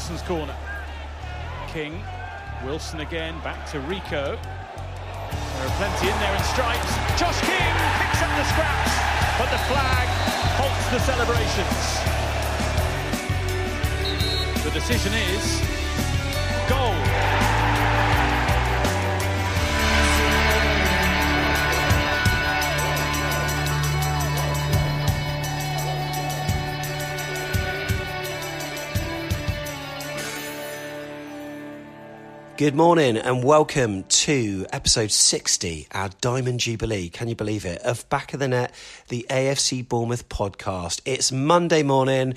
[0.00, 0.56] Wilson's corner.
[1.68, 2.02] King,
[2.64, 4.38] Wilson again, back to Rico.
[4.38, 6.88] There are plenty in there in stripes.
[7.20, 8.96] Josh King picks up the scraps,
[9.36, 10.08] but the flag
[10.56, 11.84] halts the celebrations.
[14.64, 15.60] The decision is
[16.66, 17.49] goal.
[32.60, 37.08] Good morning and welcome to episode 60, our Diamond Jubilee.
[37.08, 37.80] Can you believe it?
[37.80, 38.74] Of Back of the Net,
[39.08, 41.00] the AFC Bournemouth podcast.
[41.06, 42.34] It's Monday morning,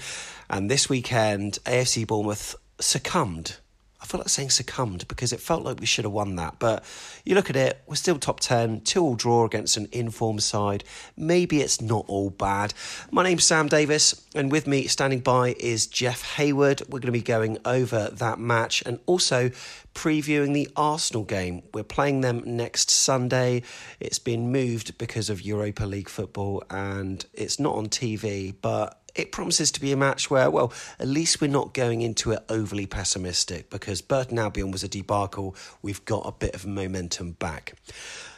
[0.49, 3.57] and this weekend, AFC Bournemouth succumbed.
[4.03, 6.59] I feel like saying succumbed because it felt like we should have won that.
[6.59, 6.83] But
[7.23, 10.83] you look at it, we're still top 10, two all draw against an informed side.
[11.15, 12.73] Maybe it's not all bad.
[13.11, 16.81] My name's Sam Davis, and with me standing by is Jeff Hayward.
[16.89, 19.51] We're going to be going over that match and also
[19.95, 21.63] previewing the Arsenal game.
[21.73, 23.63] We're playing them next Sunday.
[24.01, 29.31] It's been moved because of Europa League football and it's not on TV, but it
[29.31, 32.85] promises to be a match where, well, at least we're not going into it overly
[32.85, 35.55] pessimistic because Burton Albion was a debacle.
[35.81, 37.75] We've got a bit of momentum back.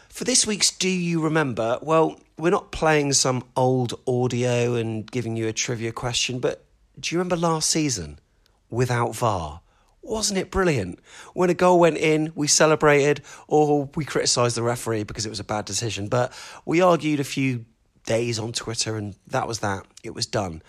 [0.10, 1.80] For this week's Do You Remember?
[1.82, 6.66] Well, we're not playing some old audio and giving you a trivia question, but
[7.00, 8.20] do you remember last season
[8.70, 9.62] without VAR?
[10.02, 11.00] Wasn't it brilliant?
[11.34, 15.40] When a goal went in, we celebrated or we criticised the referee because it was
[15.40, 16.32] a bad decision, but
[16.64, 17.66] we argued a few
[18.06, 19.86] days on Twitter, and that was that.
[20.04, 20.62] It was done.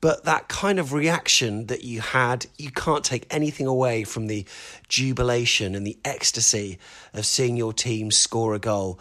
[0.00, 4.44] But that kind of reaction that you had, you can't take anything away from the
[4.88, 6.78] jubilation and the ecstasy
[7.14, 8.98] of seeing your team score a goal.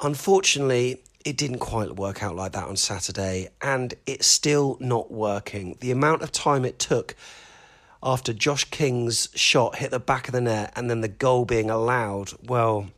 [0.00, 5.78] Unfortunately, it didn't quite work out like that on Saturday, and it's still not working.
[5.80, 7.16] The amount of time it took
[8.02, 11.70] after Josh King's shot hit the back of the net and then the goal being
[11.70, 12.88] allowed, well,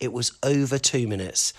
[0.00, 1.52] it was over two minutes.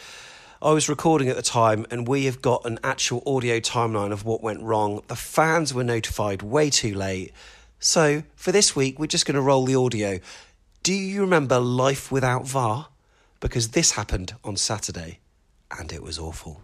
[0.61, 4.25] I was recording at the time, and we have got an actual audio timeline of
[4.25, 5.01] what went wrong.
[5.07, 7.31] The fans were notified way too late.
[7.79, 10.19] So, for this week, we're just going to roll the audio.
[10.83, 12.89] Do you remember Life Without VAR?
[13.39, 15.19] Because this happened on Saturday,
[15.79, 16.61] and it was awful.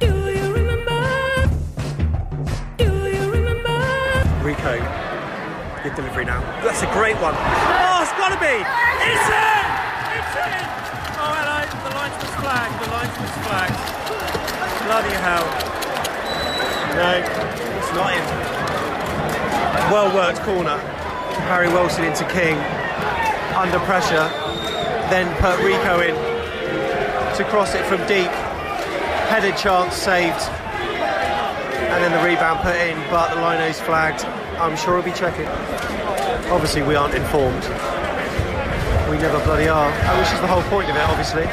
[0.00, 1.50] Do you remember?
[2.78, 4.42] Do you remember?
[4.42, 6.40] Rico, good delivery now.
[6.64, 7.87] That's a great one.
[8.28, 8.60] Got to be.
[8.60, 9.64] It's in.
[10.12, 10.64] It's in.
[11.16, 11.64] Oh, hello.
[11.64, 12.68] The linesman's flag.
[12.76, 13.72] The linesman's flag.
[14.84, 15.48] Bloody hell.
[16.92, 18.24] No, it's not in.
[19.88, 20.76] Well worked corner.
[21.48, 22.58] Harry Wilson into King.
[23.56, 24.28] Under pressure.
[25.08, 26.14] Then put Rico in
[27.34, 28.28] to cross it from deep.
[29.32, 30.36] Headed chance saved.
[30.36, 34.26] And then the rebound put in, but the lino's flagged.
[34.60, 35.48] I'm sure he'll be checking.
[36.52, 37.64] Obviously, we aren't informed.
[39.10, 41.44] We never bloody are, uh, which is the whole point of it, obviously.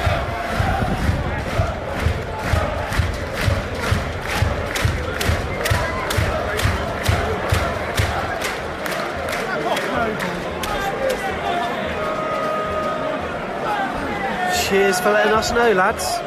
[14.67, 16.17] Cheers for letting us know, lads.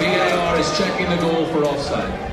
[0.00, 2.31] VAR is checking the goal for offside.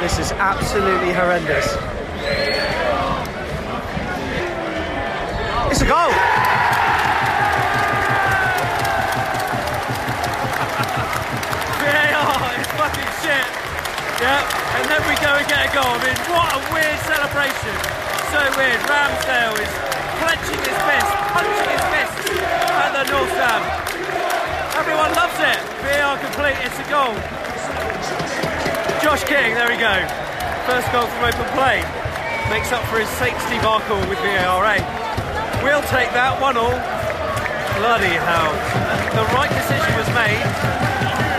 [0.00, 1.66] This is absolutely horrendous.
[5.70, 6.10] It's a goal!
[11.80, 13.46] VAR oh, is fucking shit.
[14.18, 14.42] Yeah,
[14.74, 15.86] and then we go and get a goal.
[15.86, 17.74] I mean, what a weird celebration.
[18.34, 18.82] So weird.
[18.90, 19.72] Ramsdale is
[20.18, 22.14] clenching his fist, punching his fist
[22.74, 23.64] at the North Stand.
[24.74, 25.58] Everyone loves it.
[25.86, 26.58] VAR complete.
[26.66, 27.35] It's a goal.
[29.06, 29.94] Josh King, there we go.
[30.66, 31.78] First goal from open play.
[32.50, 34.66] Makes up for his 60 debacle with VAR
[35.62, 36.74] We'll take that one all.
[37.78, 38.50] Bloody hell.
[39.14, 40.42] The right decision was made.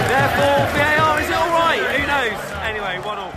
[0.08, 1.84] Therefore, VAR, is it alright?
[2.00, 2.40] Who knows?
[2.64, 3.34] Anyway, one all.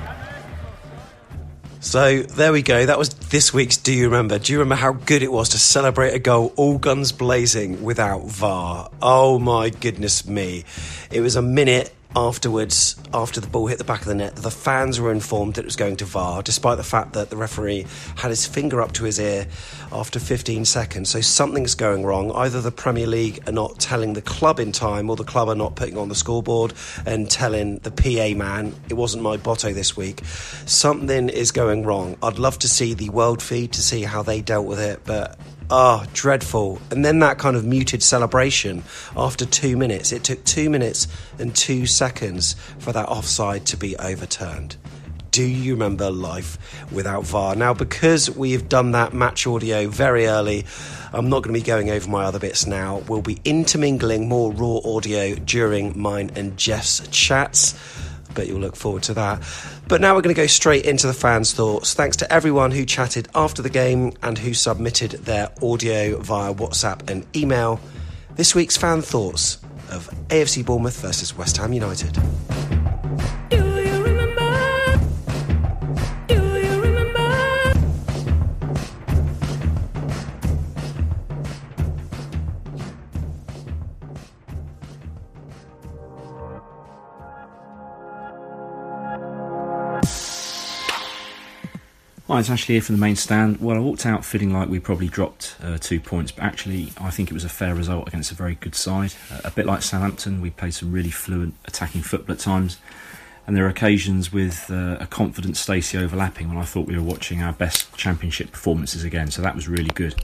[1.81, 2.87] So there we go.
[2.87, 4.39] That was this week's Do You Remember?
[4.39, 8.27] Do you remember how good it was to celebrate a goal all guns blazing without
[8.27, 8.91] VAR?
[9.03, 10.67] Oh my goodness me.
[11.11, 14.51] It was a minute afterwards, after the ball hit the back of the net, the
[14.51, 17.87] fans were informed that it was going to VAR, despite the fact that the referee
[18.17, 19.47] had his finger up to his ear
[19.93, 21.11] after 15 seconds.
[21.11, 22.33] So something's going wrong.
[22.33, 25.55] Either the Premier League are not telling the club in time, or the club are
[25.55, 26.73] not putting on the scoreboard
[27.07, 30.23] and telling the PA man, it wasn't my botto this week.
[30.67, 32.17] Something is going wrong.
[32.23, 35.39] I'd love to see the world feed to see how they dealt with it, but
[35.73, 36.81] Oh, dreadful.
[36.91, 38.83] And then that kind of muted celebration
[39.17, 40.11] after two minutes.
[40.11, 41.07] It took two minutes
[41.39, 44.77] and two seconds for that offside to be overturned.
[45.31, 46.59] Do you remember life
[46.91, 47.55] without VAR?
[47.55, 50.67] Now, because we have done that match audio very early,
[51.13, 53.05] I'm not going to be going over my other bits now.
[53.07, 57.79] We'll be intermingling more raw audio during mine and Jeff's chats
[58.35, 59.43] bet you'll look forward to that.
[59.89, 61.95] But now we're going to go straight into the fans' thoughts.
[61.95, 67.09] Thanks to everyone who chatted after the game and who submitted their audio via WhatsApp
[67.11, 67.81] and email.
[68.37, 69.59] This week's fan thoughts
[69.91, 72.17] of AFC Bournemouth versus West Ham United.
[92.41, 93.61] It's Ashley here from the main stand.
[93.61, 97.11] Well, I walked out feeling like we probably dropped uh, two points, but actually, I
[97.11, 99.13] think it was a fair result against a very good side.
[99.31, 102.79] Uh, a bit like Southampton, we played some really fluent attacking football at times,
[103.47, 107.03] and there are occasions with uh, a confident Stacey overlapping when I thought we were
[107.03, 110.15] watching our best Championship performances again, so that was really good.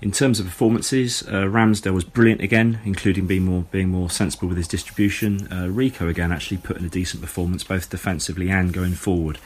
[0.00, 4.48] In terms of performances, uh, Ramsdale was brilliant again, including being more being more sensible
[4.48, 5.52] with his distribution.
[5.52, 9.38] Uh, Rico again actually put in a decent performance, both defensively and going forward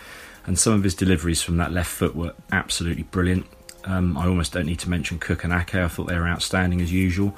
[0.47, 3.47] and some of his deliveries from that left foot were absolutely brilliant.
[3.85, 5.75] Um, I almost don't need to mention Cook and Ake.
[5.75, 7.37] I thought they were outstanding as usual.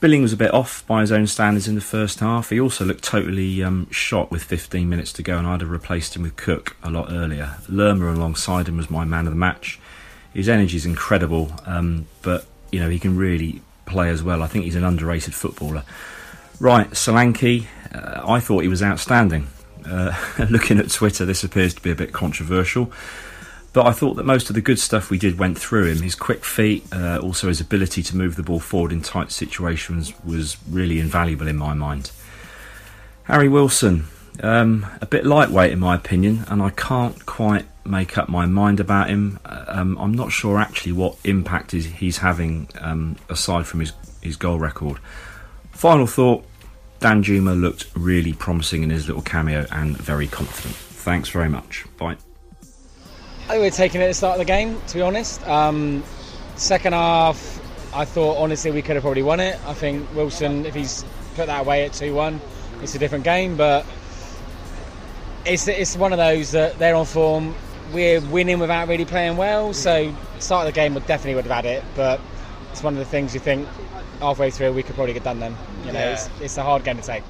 [0.00, 2.50] Billing was a bit off by his own standards in the first half.
[2.50, 6.14] He also looked totally um, shot with 15 minutes to go, and I'd have replaced
[6.14, 7.56] him with Cook a lot earlier.
[7.68, 9.80] Lerma alongside him was my man of the match.
[10.34, 14.42] His energy is incredible, um, but you know he can really play as well.
[14.42, 15.84] I think he's an underrated footballer.
[16.60, 19.46] Right, Solanke, uh, I thought he was outstanding.
[19.86, 20.14] Uh,
[20.50, 22.92] looking at Twitter, this appears to be a bit controversial.
[23.72, 26.00] But I thought that most of the good stuff we did went through him.
[26.00, 30.12] His quick feet, uh, also his ability to move the ball forward in tight situations,
[30.24, 32.12] was really invaluable in my mind.
[33.24, 34.04] Harry Wilson,
[34.42, 38.78] um, a bit lightweight in my opinion, and I can't quite make up my mind
[38.78, 39.40] about him.
[39.44, 44.58] Um, I'm not sure actually what impact he's having um, aside from his, his goal
[44.58, 44.98] record.
[45.72, 46.44] Final thought
[47.00, 50.74] Danjuma looked really promising in his little cameo and very confident.
[50.74, 51.84] Thanks very much.
[51.98, 52.16] Bye.
[53.44, 55.46] I think we are taking it at the start of the game, to be honest.
[55.46, 56.02] Um,
[56.56, 57.60] second half,
[57.94, 59.58] I thought honestly we could have probably won it.
[59.66, 62.40] I think Wilson, if he's put that away at 2 1,
[62.80, 63.84] it's a different game, but
[65.44, 67.54] it's, it's one of those that they're on form.
[67.92, 71.64] We're winning without really playing well, so start of the game, we definitely would have
[71.64, 72.20] had it, but
[72.72, 73.68] it's one of the things you think
[74.20, 75.56] halfway through we could probably get done then.
[75.84, 76.12] You know, yeah.
[76.12, 77.24] it's, it's a hard game to take.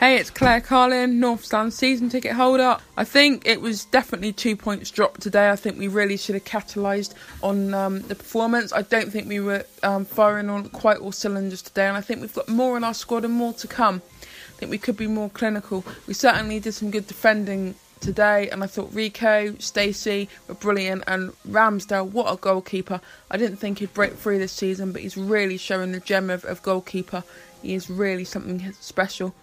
[0.00, 2.78] Hey, it's Claire Carlin, North Stand season ticket holder.
[2.96, 5.50] I think it was definitely two points dropped today.
[5.50, 8.72] I think we really should have capitalised on um, the performance.
[8.72, 12.22] I don't think we were um, firing on quite all cylinders today, and I think
[12.22, 14.00] we've got more in our squad and more to come.
[14.22, 15.84] I think we could be more clinical.
[16.06, 21.32] We certainly did some good defending today, and I thought Rico, Stacey were brilliant, and
[21.48, 23.00] Ramsdale, what a goalkeeper!
[23.30, 26.44] I didn't think he'd break through this season, but he's really showing the gem of,
[26.44, 27.24] of goalkeeper.
[27.62, 29.34] He is really something special.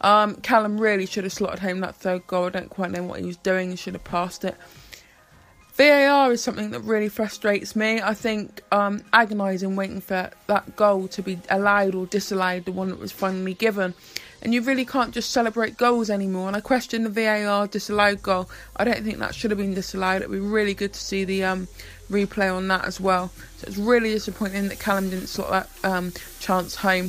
[0.00, 2.46] Um, Callum really should have slotted home that third goal.
[2.46, 3.70] I don't quite know what he was doing.
[3.70, 4.54] He should have passed it.
[5.76, 8.00] VAR is something that really frustrates me.
[8.00, 12.90] I think um, agonising waiting for that goal to be allowed or disallowed, the one
[12.90, 13.94] that was finally given.
[14.44, 16.48] And you really can't just celebrate goals anymore.
[16.48, 18.48] And I question the VAR disallowed goal.
[18.76, 20.20] I don't think that should have been disallowed.
[20.20, 21.68] It'd be really good to see the um,
[22.10, 23.30] replay on that as well.
[23.56, 27.06] So it's really disappointing that Callum didn't slot that um, chance home.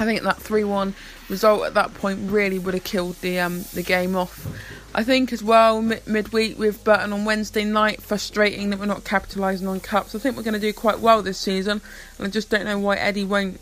[0.00, 0.94] I think that 3 1
[1.28, 4.46] result at that point really would have killed the um, the game off.
[4.94, 9.04] I think as well mid- midweek with Burton on Wednesday night, frustrating that we're not
[9.04, 10.14] capitalising on cups.
[10.14, 11.80] I think we're going to do quite well this season,
[12.18, 13.60] and I just don't know why Eddie won't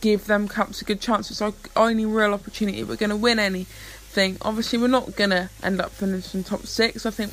[0.00, 1.30] give them cups a good chance.
[1.30, 2.84] It's our only real opportunity.
[2.84, 4.36] We're going to win anything.
[4.42, 7.06] Obviously, we're not going to end up finishing top six.
[7.06, 7.32] I think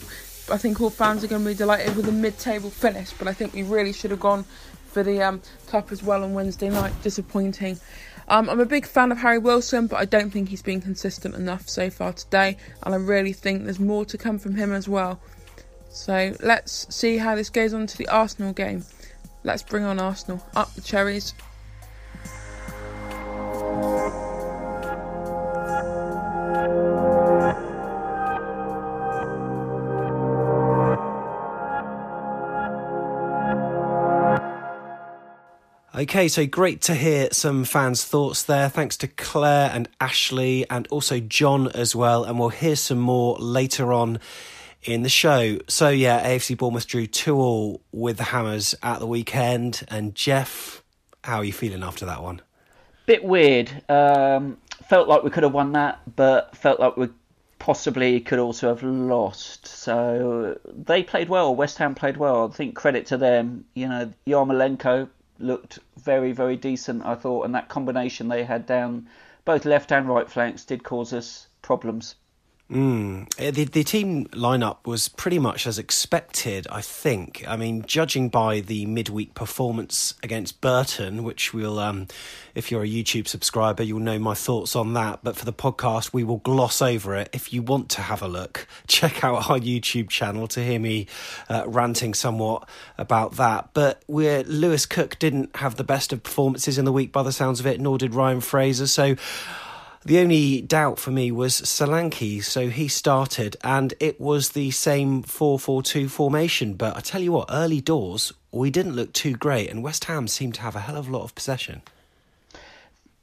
[0.52, 3.34] I think all fans are going to be delighted with a mid-table finish, but I
[3.34, 4.44] think we really should have gone
[4.88, 6.94] for the um, cup as well on Wednesday night.
[7.02, 7.80] Disappointing.
[8.28, 11.36] Um, I'm a big fan of Harry Wilson, but I don't think he's been consistent
[11.36, 14.88] enough so far today, and I really think there's more to come from him as
[14.88, 15.20] well.
[15.90, 18.86] So let's see how this goes on to the Arsenal game.
[19.44, 20.46] Let's bring on Arsenal.
[20.56, 21.34] Up the cherries.
[35.96, 38.68] Okay, so great to hear some fans' thoughts there.
[38.68, 42.24] Thanks to Claire and Ashley and also John as well.
[42.24, 44.20] And we'll hear some more later on
[44.84, 45.60] in the show.
[45.70, 49.86] So, yeah, AFC Bournemouth drew 2 all with the Hammers at the weekend.
[49.88, 50.84] And Jeff,
[51.24, 52.42] how are you feeling after that one?
[53.06, 53.70] Bit weird.
[53.90, 54.58] Um,
[54.88, 57.10] felt like we could have won that, but felt like we
[57.60, 59.68] possibly could also have lost.
[59.68, 61.56] So they played well.
[61.56, 62.48] West Ham played well.
[62.48, 63.66] I think credit to them.
[63.74, 69.08] You know, Yarmolenko looked very, very decent, I thought, and that combination they had down
[69.46, 72.16] both left and right flanks did cause us problems.
[72.74, 73.54] Mm.
[73.54, 77.44] The, the team lineup was pretty much as expected, I think.
[77.48, 82.08] I mean, judging by the midweek performance against Burton, which we'll, um,
[82.56, 85.20] if you're a YouTube subscriber, you'll know my thoughts on that.
[85.22, 87.30] But for the podcast, we will gloss over it.
[87.32, 91.06] If you want to have a look, check out our YouTube channel to hear me
[91.50, 93.70] uh, ranting somewhat about that.
[93.74, 97.32] But we're, Lewis Cook didn't have the best of performances in the week by the
[97.32, 98.88] sounds of it, nor did Ryan Fraser.
[98.88, 99.16] So
[100.06, 105.24] the only doubt for me was Solanke, so he started, and it was the same
[105.24, 106.74] 4 4 2 formation.
[106.74, 110.28] But I tell you what, early doors, we didn't look too great, and West Ham
[110.28, 111.82] seemed to have a hell of a lot of possession.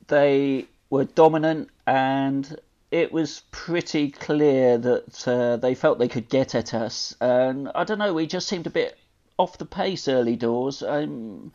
[0.08, 2.58] They were dominant, and
[2.90, 7.14] it was pretty clear that uh, they felt they could get at us.
[7.20, 8.98] And I don't know, we just seemed a bit
[9.38, 10.82] off the pace early doors.
[10.82, 11.52] Um,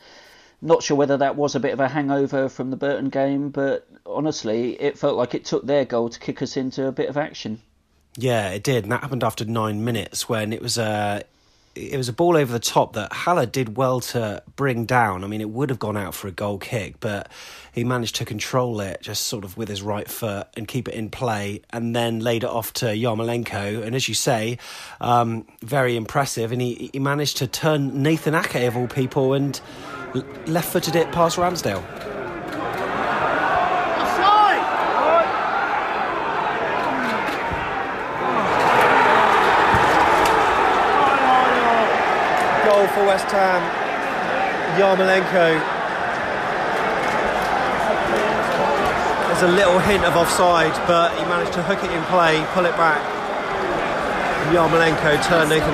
[0.62, 3.88] not sure whether that was a bit of a hangover from the Burton game, but
[4.06, 7.18] honestly, it felt like it took their goal to kick us into a bit of
[7.18, 7.62] action.
[8.18, 11.24] Yeah, it did, and that happened after nine minutes when it was a
[11.76, 15.26] it was a ball over the top that Haller did well to bring down.
[15.26, 17.30] I mean, it would have gone out for a goal kick, but
[17.74, 20.94] he managed to control it just sort of with his right foot and keep it
[20.94, 23.84] in play, and then laid it off to Yarmolenko.
[23.84, 24.58] And as you say,
[25.02, 26.54] um, very impressive.
[26.54, 29.60] And he, he managed to turn Nathan Ake of all people and
[30.48, 31.84] left footed it past Ramsdale.
[42.66, 43.62] Goal for West Ham.
[44.80, 45.76] Yarmolenko.
[49.28, 52.66] There's a little hint of offside, but he managed to hook it in play, pull
[52.66, 53.02] it back.
[54.54, 55.74] Yarmolenko turned Nathan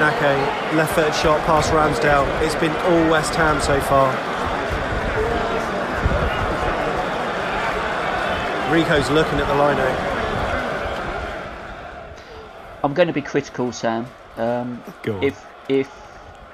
[0.77, 2.25] left footed shot past Ramsdale.
[2.41, 4.30] It's been all West Ham so far.
[8.71, 9.85] Rico's looking at the lino.
[12.85, 14.07] I'm going to be critical, Sam.
[14.37, 15.23] Um, Go on.
[15.23, 15.91] If if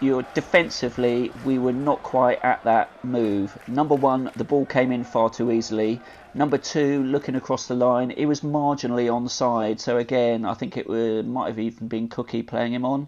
[0.02, 3.56] you're defensively, we were not quite at that move.
[3.68, 6.02] Number one, the ball came in far too easily.
[6.34, 9.80] Number two, looking across the line, it was marginally onside.
[9.80, 13.08] So again, I think it were, might have even been Cookie playing him on.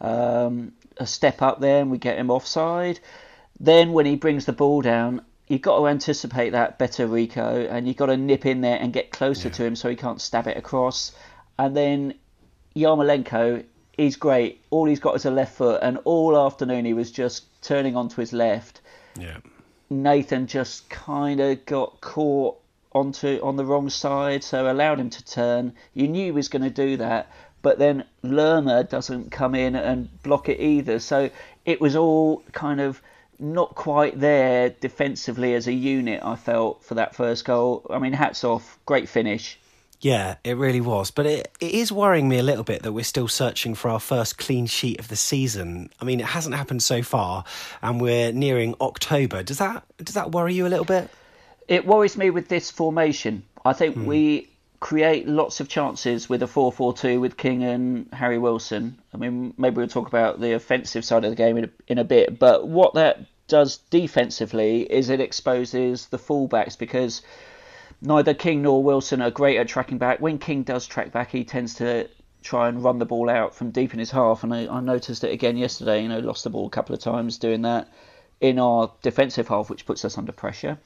[0.00, 3.00] Um, a step up there, and we get him offside.
[3.60, 7.86] Then when he brings the ball down, you've got to anticipate that better, Rico, and
[7.86, 10.46] you've got to nip in there and get closer to him so he can't stab
[10.46, 11.12] it across.
[11.58, 12.14] And then
[12.74, 14.60] Yarmolenko, he's great.
[14.70, 18.20] All he's got is a left foot, and all afternoon he was just turning onto
[18.20, 18.80] his left.
[19.18, 19.38] Yeah.
[19.88, 22.58] Nathan just kind of got caught
[22.92, 25.74] onto on the wrong side, so allowed him to turn.
[25.94, 27.30] You knew he was going to do that,
[27.62, 30.98] but then Lerma doesn't come in and block it either.
[30.98, 31.30] So
[31.64, 33.00] it was all kind of
[33.38, 36.22] not quite there defensively as a unit.
[36.22, 37.86] I felt for that first goal.
[37.90, 39.58] I mean, hats off, great finish.
[40.00, 41.10] Yeah, it really was.
[41.10, 44.00] But it, it is worrying me a little bit that we're still searching for our
[44.00, 45.90] first clean sheet of the season.
[46.00, 47.44] I mean, it hasn't happened so far,
[47.82, 49.42] and we're nearing October.
[49.42, 51.10] Does that does that worry you a little bit?
[51.68, 53.42] It worries me with this formation.
[53.64, 54.06] I think hmm.
[54.06, 54.48] we
[54.80, 58.98] create lots of chances with a 4-4-2 with King and Harry Wilson.
[59.12, 61.98] I mean, maybe we'll talk about the offensive side of the game in a, in
[61.98, 67.22] a bit, but what that does defensively is it exposes the fullbacks because
[68.00, 70.20] neither King nor Wilson are great at tracking back.
[70.20, 72.08] When King does track back, he tends to
[72.42, 75.24] try and run the ball out from deep in his half, and I, I noticed
[75.24, 76.02] it again yesterday.
[76.02, 77.88] You know, lost the ball a couple of times doing that
[78.40, 80.78] in our defensive half, which puts us under pressure.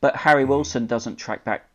[0.00, 0.48] But Harry mm.
[0.48, 1.71] Wilson doesn't track back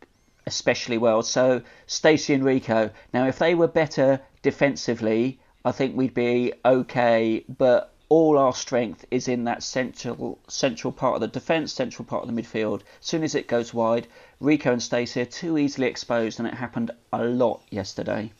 [0.48, 1.22] especially well.
[1.22, 2.90] So Stacey and Rico.
[3.12, 7.44] Now, if they were better defensively, I think we'd be okay.
[7.48, 12.26] But all our strength is in that central central part of the defence, central part
[12.26, 12.80] of the midfield.
[13.00, 14.08] As soon as it goes wide,
[14.40, 18.32] Rico and Stacey are too easily exposed, and it happened a lot yesterday.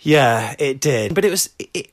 [0.00, 1.90] Yeah, it did, but it was it,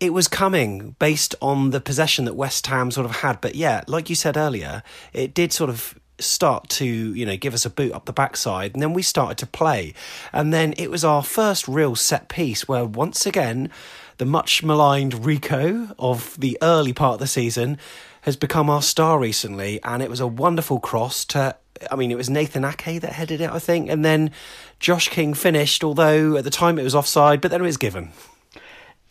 [0.00, 3.40] it was coming based on the possession that West Ham sort of had.
[3.40, 4.82] But yeah, like you said earlier,
[5.12, 8.72] it did sort of start to you know give us a boot up the backside
[8.72, 9.94] and then we started to play.
[10.32, 13.70] And then it was our first real set piece where once again
[14.18, 17.78] the much maligned Rico of the early part of the season
[18.22, 19.82] has become our star recently.
[19.82, 21.56] And it was a wonderful cross to
[21.90, 23.90] I mean it was Nathan Ake that headed it I think.
[23.90, 24.30] And then
[24.80, 28.12] Josh King finished although at the time it was offside but then it was given.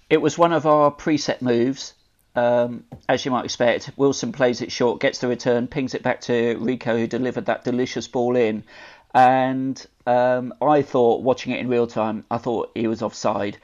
[0.09, 1.94] It was one of our preset moves
[2.35, 6.21] um, as you might expect, Wilson plays it short, gets the return, pings it back
[6.21, 8.63] to Rico, who delivered that delicious ball in.
[9.13, 13.57] And um, I thought, watching it in real time, I thought he was offside.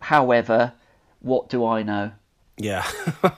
[0.00, 0.72] However,
[1.20, 2.12] what do I know?
[2.56, 2.84] Yeah,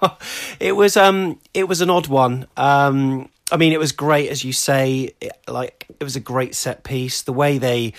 [0.61, 2.47] it was um, it was an odd one.
[2.57, 5.15] Um, I mean, it was great as you say.
[5.21, 7.21] It, like it was a great set piece.
[7.21, 7.93] The way they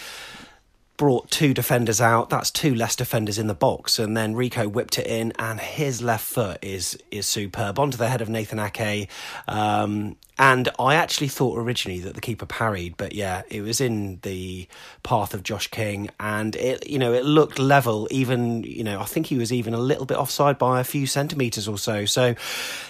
[1.02, 2.30] brought two defenders out.
[2.30, 6.00] That's two less defenders in the box, and then Rico whipped it in, and his
[6.00, 9.10] left foot is is superb onto the head of Nathan Ake.
[9.48, 14.20] Um, and I actually thought originally that the keeper parried, but yeah, it was in
[14.22, 14.68] the
[15.02, 18.08] path of Josh King, and it you know it looked level.
[18.12, 21.08] Even you know I think he was even a little bit offside by a few
[21.08, 22.06] centimeters or so.
[22.06, 22.36] So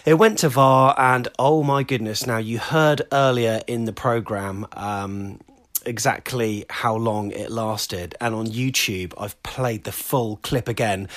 [0.05, 2.27] it went to VAR, and oh my goodness!
[2.27, 4.67] Now you heard earlier in the program.
[4.73, 5.39] Um,
[5.85, 8.15] exactly how long it lasted.
[8.21, 11.07] And on YouTube, I've played the full clip again.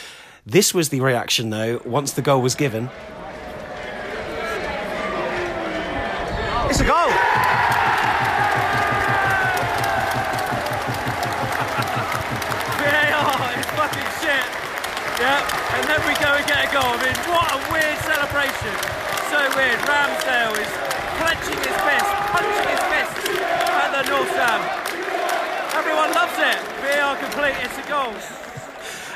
[0.46, 2.90] This was the reaction, though, once the goal was given.
[6.68, 7.10] It's a goal!
[12.82, 14.48] VAR is fucking shit.
[15.22, 15.38] Yeah,
[15.78, 16.90] and then we go and get a goal.
[16.90, 18.74] I mean, what a weird celebration.
[19.30, 19.78] So weird.
[19.86, 20.72] Ramsdale is
[21.22, 23.13] clenching his fist, punching his fist at
[23.94, 24.64] the North Stand.
[25.72, 26.58] Everyone loves it.
[26.82, 27.54] VAR complete.
[27.62, 28.12] It's a goal.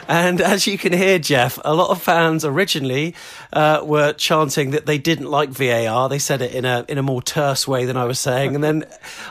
[0.06, 3.16] And as you can hear, Jeff, a lot of fans originally
[3.52, 6.08] uh, were chanting that they didn't like VAR.
[6.08, 8.62] They said it in a in a more terse way than I was saying, and
[8.62, 8.84] then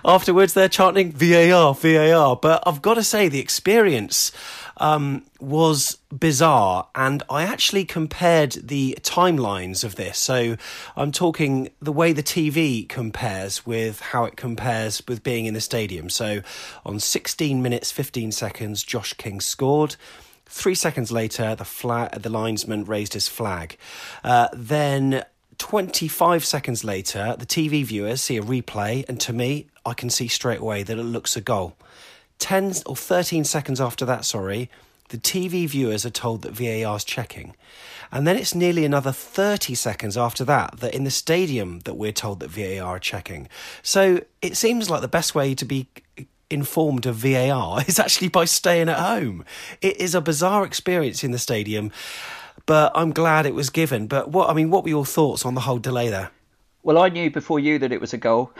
[0.04, 2.36] afterwards they're chanting VAR, VAR.
[2.36, 4.34] But I've got to say, the experience
[4.78, 10.18] um, was bizarre, and I actually compared the timelines of this.
[10.18, 10.58] So
[10.96, 15.62] I'm talking the way the TV compares with how it compares with being in the
[15.62, 16.10] stadium.
[16.10, 16.42] So
[16.86, 19.96] on 16 minutes 15 seconds, Josh King scored.
[20.46, 23.78] Three seconds later, the flag, the linesman raised his flag.
[24.24, 25.26] Uh, then
[25.58, 30.28] 25 seconds later, the TV viewers see a replay, and to me, I can see
[30.28, 31.76] straight away that it looks a goal.
[32.40, 34.70] 10 or 13 seconds after that, sorry,
[35.10, 37.56] the TV viewers are told that VAR is checking.
[38.12, 42.12] And then it's nearly another 30 seconds after that that in the stadium that we're
[42.12, 43.50] told that VAR are checking.
[43.82, 45.88] So it seems like the best way to be
[46.50, 49.44] informed of VAR is actually by staying at home.
[49.82, 51.92] It is a bizarre experience in the stadium,
[52.66, 54.08] but I'm glad it was given.
[54.08, 56.32] But what I mean, what were your thoughts on the whole delay there?
[56.84, 58.52] Well, I knew before you that it was a goal.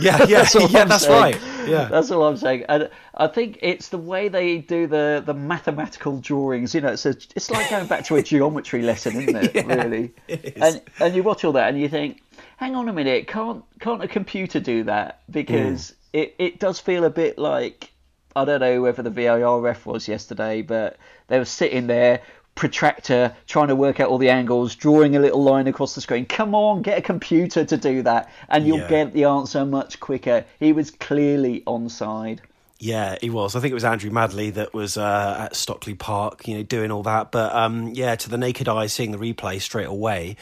[0.00, 1.20] Yeah, yeah, that's yeah, that's saying.
[1.20, 1.40] right.
[1.68, 2.64] Yeah, that's all I'm saying.
[2.68, 6.72] And I think it's the way they do the, the mathematical drawings.
[6.72, 9.54] You know, it's a, it's like going back to a geometry lesson, isn't it?
[9.54, 10.12] yeah, really.
[10.28, 10.62] It is.
[10.62, 12.22] And and you watch all that and you think,
[12.56, 15.22] hang on a minute, can't can't a computer do that?
[15.28, 15.94] Because mm.
[16.12, 17.90] it it does feel a bit like
[18.36, 22.22] I don't know whether the VAR ref was yesterday, but they were sitting there
[22.54, 26.26] protractor, trying to work out all the angles, drawing a little line across the screen.
[26.26, 28.88] Come on, get a computer to do that, and you'll yeah.
[28.88, 30.44] get the answer much quicker.
[30.58, 32.40] He was clearly onside.
[32.80, 33.56] Yeah, he was.
[33.56, 36.92] I think it was Andrew Madley that was uh, at Stockley Park, you know, doing
[36.92, 37.32] all that.
[37.32, 40.36] But um, yeah, to the naked eye, seeing the replay straight away,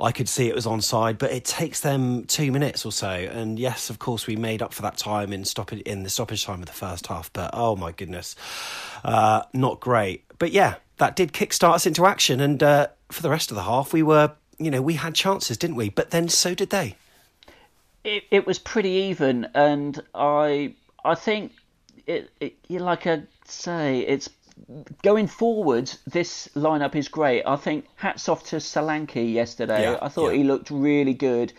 [0.00, 1.18] I could see it was onside.
[1.18, 4.72] But it takes them two minutes or so, and yes, of course, we made up
[4.72, 7.32] for that time in stoppage in the stoppage time of the first half.
[7.32, 8.36] But oh my goodness,
[9.02, 10.24] uh, not great.
[10.38, 13.64] But yeah, that did kickstart us into action, and uh, for the rest of the
[13.64, 15.88] half, we were, you know, we had chances, didn't we?
[15.88, 16.94] But then so did they.
[18.04, 20.74] It, it was pretty even, and I
[21.04, 21.52] I think
[22.40, 24.28] it, it like I say, it's
[25.02, 25.90] going forward.
[26.06, 27.44] This lineup is great.
[27.46, 29.82] I think hats off to Solanke yesterday.
[29.82, 30.38] Yeah, I thought yeah.
[30.38, 31.52] he looked really good.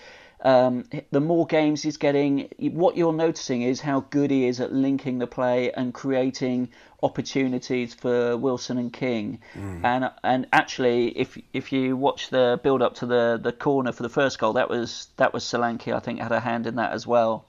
[0.43, 4.73] Um, the more games he's getting, what you're noticing is how good he is at
[4.73, 6.69] linking the play and creating
[7.03, 9.39] opportunities for Wilson and King.
[9.83, 14.01] And and actually, if if you watch the build up to the, the corner for
[14.01, 15.93] the first goal, that was that was Solanke.
[15.93, 17.45] I think had a hand in that as well.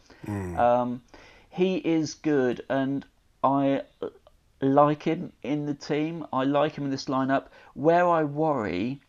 [0.59, 1.03] Um,
[1.53, 3.05] he is good, and
[3.45, 3.83] I
[4.63, 6.27] like him in the team.
[6.33, 7.49] I like him in this lineup.
[7.75, 9.01] Where I worry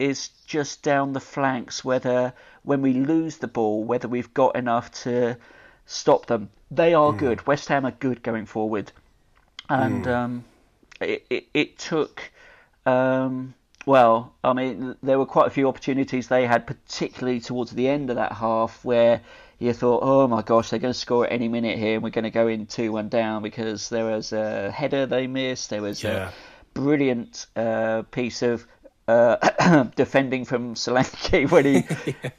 [0.00, 2.34] is just down the flanks, whether
[2.64, 5.36] when we lose the ball, whether we've got enough to
[5.86, 6.50] stop them.
[6.72, 7.46] They are good.
[7.46, 8.90] West Ham are good going forward,
[9.68, 10.44] and um,
[11.00, 12.32] it, it, it took.
[12.84, 13.54] Um,
[13.86, 18.10] well, I mean, there were quite a few opportunities they had, particularly towards the end
[18.10, 19.20] of that half, where
[19.62, 22.10] you thought, oh my gosh, they're going to score at any minute here, and we're
[22.10, 25.82] going to go in 2 1 down because there was a header they missed, there
[25.82, 26.28] was Yeah.
[26.28, 26.32] a
[26.74, 28.66] brilliant uh, piece of
[29.08, 31.80] uh, defending from Solanke when he,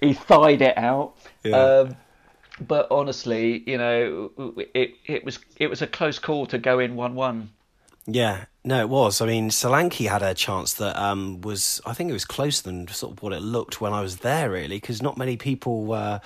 [0.07, 1.15] he thied it out.
[1.43, 1.55] Yeah.
[1.57, 1.95] Um,
[2.59, 4.31] but honestly, you know,
[4.75, 7.49] it, it was it was a close call to go in 1 1.
[8.05, 9.21] Yeah, no, it was.
[9.21, 12.85] I mean, Solanke had a chance that um, was, I think it was closer than
[12.89, 16.19] sort of what it looked when I was there, really, because not many people uh,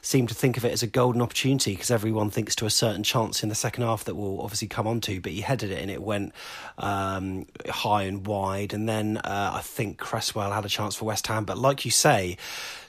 [0.00, 3.02] seem to think of it as a golden opportunity because everyone thinks to a certain
[3.02, 5.82] chance in the second half that we'll obviously come on to, but he headed it
[5.82, 6.32] and it went
[6.78, 8.72] um, high and wide.
[8.72, 11.90] And then uh, I think Cresswell had a chance for West Ham, but like you
[11.90, 12.36] say,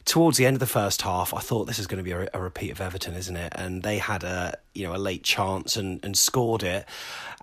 [0.05, 2.29] towards the end of the first half, I thought this is going to be a,
[2.33, 3.53] a repeat of Everton, isn't it?
[3.55, 6.85] And they had a you know a late chance and, and scored it.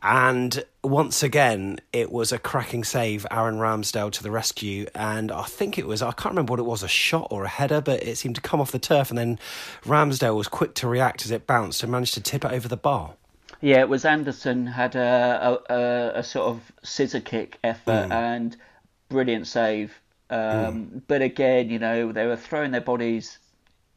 [0.03, 4.87] And once again, it was a cracking save, Aaron Ramsdale to the rescue.
[4.95, 7.49] And I think it was, I can't remember what it was, a shot or a
[7.49, 9.11] header, but it seemed to come off the turf.
[9.11, 9.39] And then
[9.85, 12.77] Ramsdale was quick to react as it bounced and managed to tip it over the
[12.77, 13.15] bar.
[13.61, 18.57] Yeah, it was Anderson had a a, a, sort of scissor kick effort and
[19.09, 20.01] brilliant save.
[20.31, 23.39] Um, But again, you know, they were throwing their bodies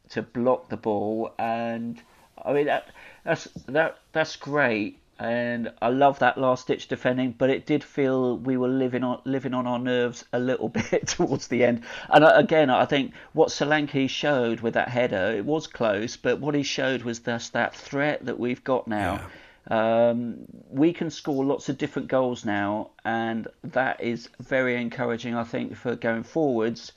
[0.09, 1.99] to block the ball, and
[2.43, 2.91] I mean that
[3.23, 4.99] that's that that's great.
[5.17, 9.21] And I love that last ditch defending, but it did feel we were living on
[9.23, 11.83] living on our nerves a little bit towards the end.
[12.09, 16.53] And again, I think what Solanke showed with that header, it was close, but what
[16.53, 19.21] he showed was just that threat that we've got now.
[19.67, 25.33] Um, we can score lots of different goals now, and that is very encouraging.
[25.33, 26.91] I think for going forwards,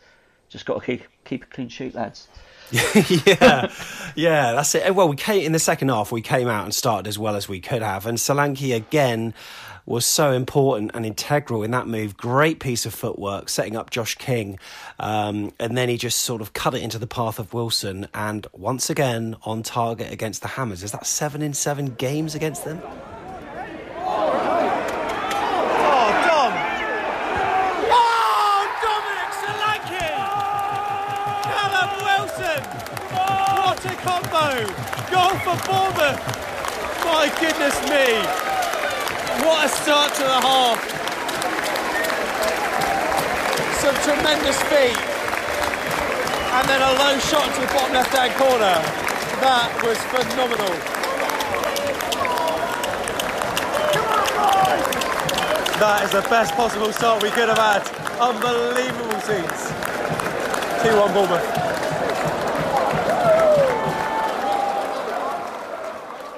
[0.49, 2.29] just got to keep keep a clean sheet, lads.
[2.73, 3.73] yeah,
[4.15, 4.95] yeah, that's it.
[4.95, 6.13] Well, we came in the second half.
[6.13, 9.33] We came out and started as well as we could have, and Solanke again
[9.87, 12.15] was so important and integral in that move.
[12.15, 14.59] Great piece of footwork, setting up Josh King,
[15.01, 18.47] um, and then he just sort of cut it into the path of Wilson, and
[18.53, 20.83] once again on target against the Hammers.
[20.83, 22.83] Is that seven in seven games against them?
[22.85, 22.91] Oh,
[26.27, 26.53] Dom!
[27.91, 30.09] Oh, Dominic Solanke!
[31.49, 32.63] Callum Wilson!
[33.15, 34.48] What a combo!
[34.59, 36.19] Goal for Bournemouth!
[37.07, 38.19] My goodness me!
[39.47, 40.83] What a start to the half!
[43.79, 44.99] Some tremendous feet.
[46.59, 48.75] And then a low shot to the bottom left hand corner.
[49.39, 50.75] That was phenomenal.
[55.79, 57.87] That is the best possible start we could have had.
[58.21, 59.71] Unbelievable scenes.
[60.83, 61.68] 2 1 Bournemouth.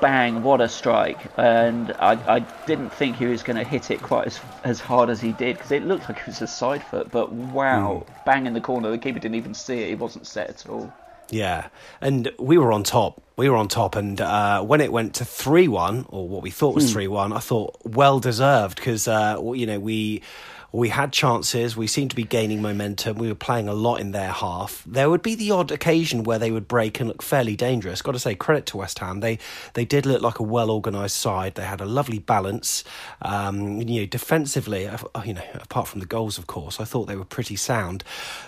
[0.00, 0.42] Bang!
[0.42, 1.18] What a strike!
[1.36, 5.10] And I, I didn't think he was going to hit it quite as as hard
[5.10, 7.10] as he did because it looked like it was a side foot.
[7.10, 8.06] But wow!
[8.24, 8.90] Bang in the corner.
[8.90, 9.88] The keeper didn't even see it.
[9.88, 10.92] He wasn't set at all.
[11.30, 11.68] Yeah,
[12.00, 13.22] and we were on top.
[13.36, 16.50] We were on top, and uh, when it went to three one, or what we
[16.50, 20.22] thought was three one, I thought well deserved because uh, you know we
[20.72, 21.76] we had chances.
[21.76, 23.18] We seemed to be gaining momentum.
[23.18, 24.84] We were playing a lot in their half.
[24.86, 28.02] There would be the odd occasion where they would break and look fairly dangerous.
[28.02, 29.20] Got to say credit to West Ham.
[29.20, 29.38] They
[29.74, 31.56] they did look like a well organised side.
[31.56, 32.84] They had a lovely balance.
[33.22, 37.06] Um, you know, defensively, uh, you know, apart from the goals, of course, I thought
[37.06, 38.04] they were pretty sound.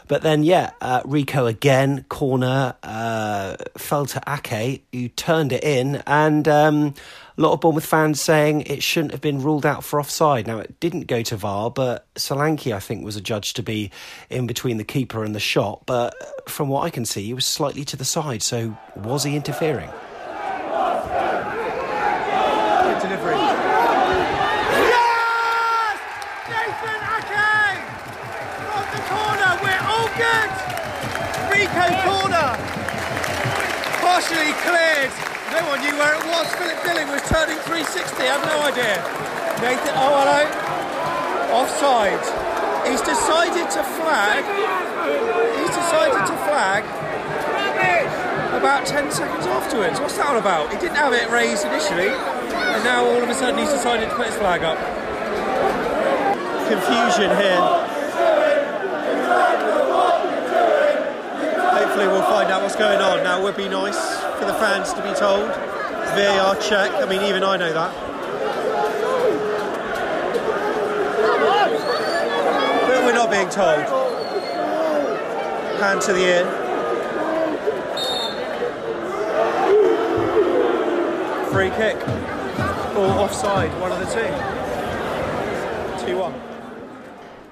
[0.07, 6.03] But then, yeah, uh, Rico again, corner, uh, fell to Ake, who turned it in,
[6.07, 6.95] and um,
[7.37, 10.47] a lot of Bournemouth fans saying it shouldn't have been ruled out for offside.
[10.47, 13.91] Now, it didn't go to VAR, but Solanke, I think, was adjudged to be
[14.29, 15.83] in between the keeper and the shot.
[15.87, 18.43] But uh, from what I can see, he was slightly to the side.
[18.43, 19.89] So, was he interfering?
[19.89, 19.99] Good.
[24.93, 25.99] Yes!
[26.49, 27.81] Nathan Ake!
[28.69, 30.51] From the corner, we're all good!
[31.51, 32.51] Rico corner!
[34.01, 35.13] Partially cleared.
[35.63, 36.51] No one knew where it was.
[36.59, 38.19] Philip Billing was turning 360.
[38.19, 38.99] I have no idea.
[39.63, 40.43] Nathan, oh hello.
[41.55, 42.19] Offside.
[42.83, 44.43] He's decided to flag.
[45.63, 46.83] He's decided to flag
[48.59, 50.01] about 10 seconds afterwards.
[50.01, 50.73] What's that all about?
[50.73, 54.17] He didn't have it raised initially, and now all of a sudden he's decided to
[54.17, 54.83] put his flag up.
[56.67, 57.63] Confusion here.
[61.71, 63.23] Hopefully we'll find out what's going on.
[63.23, 65.49] Now would be nice for the fans to be told.
[66.17, 66.91] VAR check.
[66.95, 67.95] I mean, even I know that.
[72.89, 73.87] But we're not being told.
[75.79, 76.45] Hand to the ear.
[81.53, 81.97] Free kick.
[82.97, 84.29] Or offside, one of the two.
[86.05, 86.35] 2 1.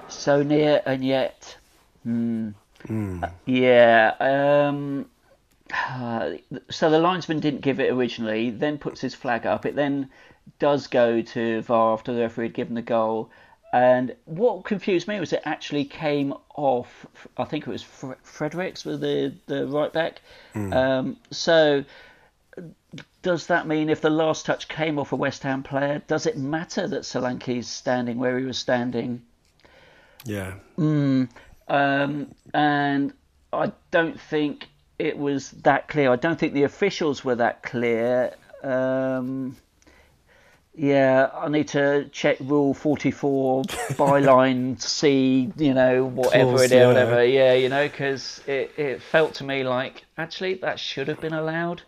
[0.09, 1.55] So near and yet.
[2.03, 2.49] Hmm.
[2.89, 4.13] Uh, yeah.
[4.19, 5.05] Um,
[5.73, 6.31] uh,
[6.69, 9.65] so the linesman didn't give it originally, then puts his flag up.
[9.65, 10.09] It then
[10.59, 13.29] does go to VAR after the referee had given the goal.
[13.73, 17.05] And what confused me was it actually came off.
[17.37, 20.21] I think it was Fre- Fredericks with the the right back.
[20.73, 21.85] Um, so
[23.21, 26.37] does that mean if the last touch came off a West Ham player, does it
[26.37, 29.21] matter that Solanke's standing where he was standing?
[30.25, 30.55] Yeah.
[30.77, 31.29] Mm,
[31.67, 33.13] um, and
[33.53, 34.67] I don't think
[35.01, 36.11] it was that clear.
[36.11, 38.33] I don't think the officials were that clear.
[38.63, 39.57] Um,
[40.75, 46.71] yeah, I need to check Rule 44, byline C, you know, whatever Clause, it is,
[46.71, 46.87] yeah.
[46.87, 47.25] whatever.
[47.25, 51.33] Yeah, you know, because it, it felt to me like actually that should have been
[51.33, 51.81] allowed.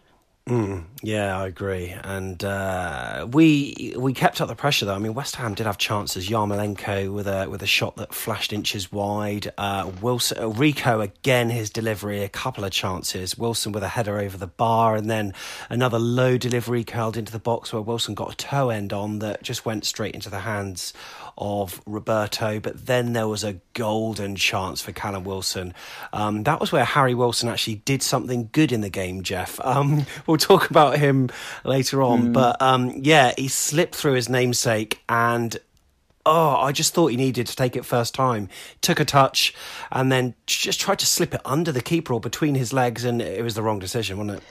[0.47, 1.95] Mm, yeah, I agree.
[2.03, 4.93] And uh, we we kept up the pressure though.
[4.93, 6.27] I mean, West Ham did have chances.
[6.27, 9.53] Yarmolenko with a with a shot that flashed inches wide.
[9.57, 13.37] Uh, Wilson, uh, Rico again, his delivery, a couple of chances.
[13.37, 15.33] Wilson with a header over the bar, and then
[15.69, 19.43] another low delivery curled into the box where Wilson got a toe end on that
[19.43, 20.91] just went straight into the hands
[21.37, 25.73] of Roberto, but then there was a golden chance for Callum Wilson.
[26.11, 29.59] Um, that was where Harry Wilson actually did something good in the game, Jeff.
[29.63, 31.29] Um, we'll talk about him
[31.63, 35.57] later on, but um, yeah, he slipped through his namesake and.
[36.25, 38.47] Oh, I just thought he needed to take it first time.
[38.79, 39.53] Took a touch
[39.91, 43.21] and then just tried to slip it under the keeper or between his legs, and
[43.21, 44.43] it was the wrong decision, wasn't it?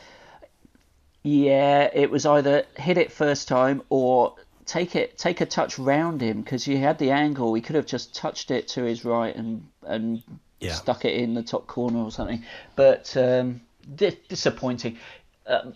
[1.22, 4.34] Yeah, it was either hit it first time or
[4.64, 7.54] take it take a touch round him because you had the angle.
[7.54, 10.22] He could have just touched it to his right and and
[10.60, 10.72] Yeah.
[10.74, 12.44] stuck it in the top corner or something.
[12.76, 13.60] But um,
[13.96, 14.98] di- disappointing.
[15.46, 15.74] Um,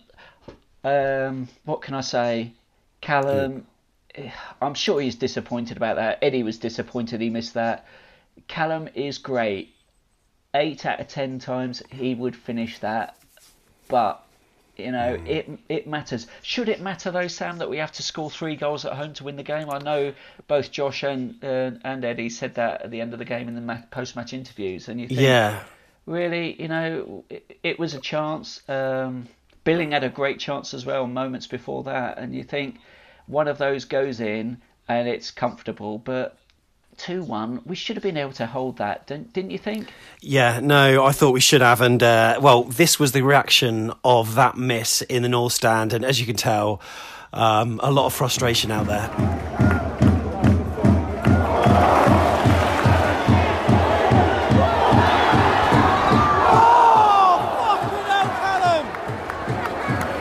[0.83, 2.53] um, what can I say?
[3.01, 3.67] Callum,
[4.15, 6.19] eh, I'm sure he's disappointed about that.
[6.21, 7.85] Eddie was disappointed he missed that.
[8.47, 9.73] Callum is great.
[10.53, 13.17] Eight out of ten times he would finish that,
[13.89, 14.23] but
[14.77, 16.27] you know it it matters.
[16.41, 19.23] Should it matter though, Sam, that we have to score three goals at home to
[19.23, 19.69] win the game?
[19.69, 20.13] I know
[20.47, 23.55] both Josh and uh, and Eddie said that at the end of the game in
[23.55, 25.63] the ma- post-match interviews, and you think Yeah.
[26.05, 28.61] really, you know, it, it was a chance.
[28.69, 29.27] Um,
[29.63, 32.79] Billing had a great chance as well moments before that, and you think
[33.25, 36.37] one of those goes in and it's comfortable, but
[36.97, 39.91] 2 1, we should have been able to hold that, didn't, didn't you think?
[40.21, 41.79] Yeah, no, I thought we should have.
[41.81, 45.93] And, uh, well, this was the reaction of that miss in the North Stand.
[45.93, 46.81] And as you can tell,
[47.33, 49.07] um, a lot of frustration out there.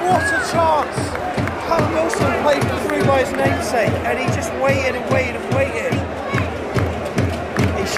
[0.02, 1.10] What a chance!
[1.66, 6.05] Callum Wilson played through by his namesake and he just waited and waited and waited.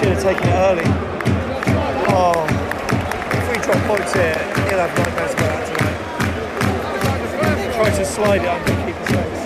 [0.09, 0.85] Should have taken it early.
[2.09, 2.47] Oh,
[3.31, 4.39] if we drop points here,
[4.71, 5.69] he'll have nightmares about that
[7.69, 7.75] tonight.
[7.75, 9.39] Tried to slide it under keeper's legs.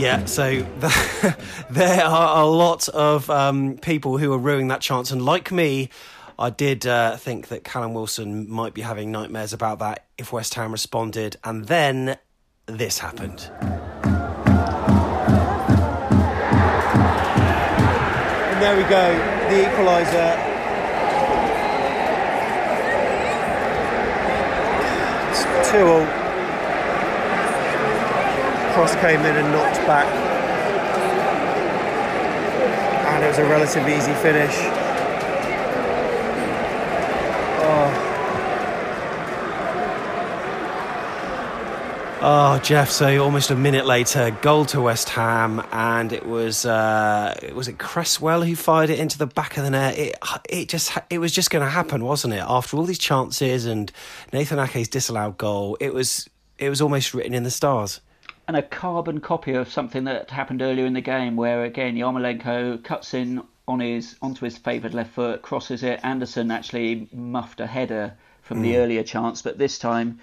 [0.00, 0.62] Yeah, so
[1.70, 5.10] there are a lot of um, people who are ruining that chance.
[5.10, 5.90] And like me,
[6.38, 10.54] I did uh, think that Callum Wilson might be having nightmares about that if West
[10.54, 11.36] Ham responded.
[11.44, 12.16] And then
[12.64, 13.50] this happened.
[18.64, 19.12] There we go,
[19.50, 20.40] the equaliser.
[25.70, 26.06] Two all.
[28.72, 30.06] Cross came in and knocked back.
[33.06, 34.83] And it was a relatively easy finish.
[42.26, 42.90] Oh, Jeff!
[42.90, 47.78] So almost a minute later, goal to West Ham, and it was uh, was it
[47.78, 49.98] Cresswell who fired it into the back of the net.
[49.98, 50.16] It
[50.48, 52.42] it just it was just going to happen, wasn't it?
[52.48, 53.92] After all these chances and
[54.32, 56.26] Nathan Ake's disallowed goal, it was
[56.58, 58.00] it was almost written in the stars.
[58.48, 62.82] And a carbon copy of something that happened earlier in the game, where again Yarmolenko
[62.84, 66.00] cuts in on his onto his favoured left foot, crosses it.
[66.02, 68.62] Anderson actually muffed a header from mm.
[68.62, 70.20] the earlier chance, but this time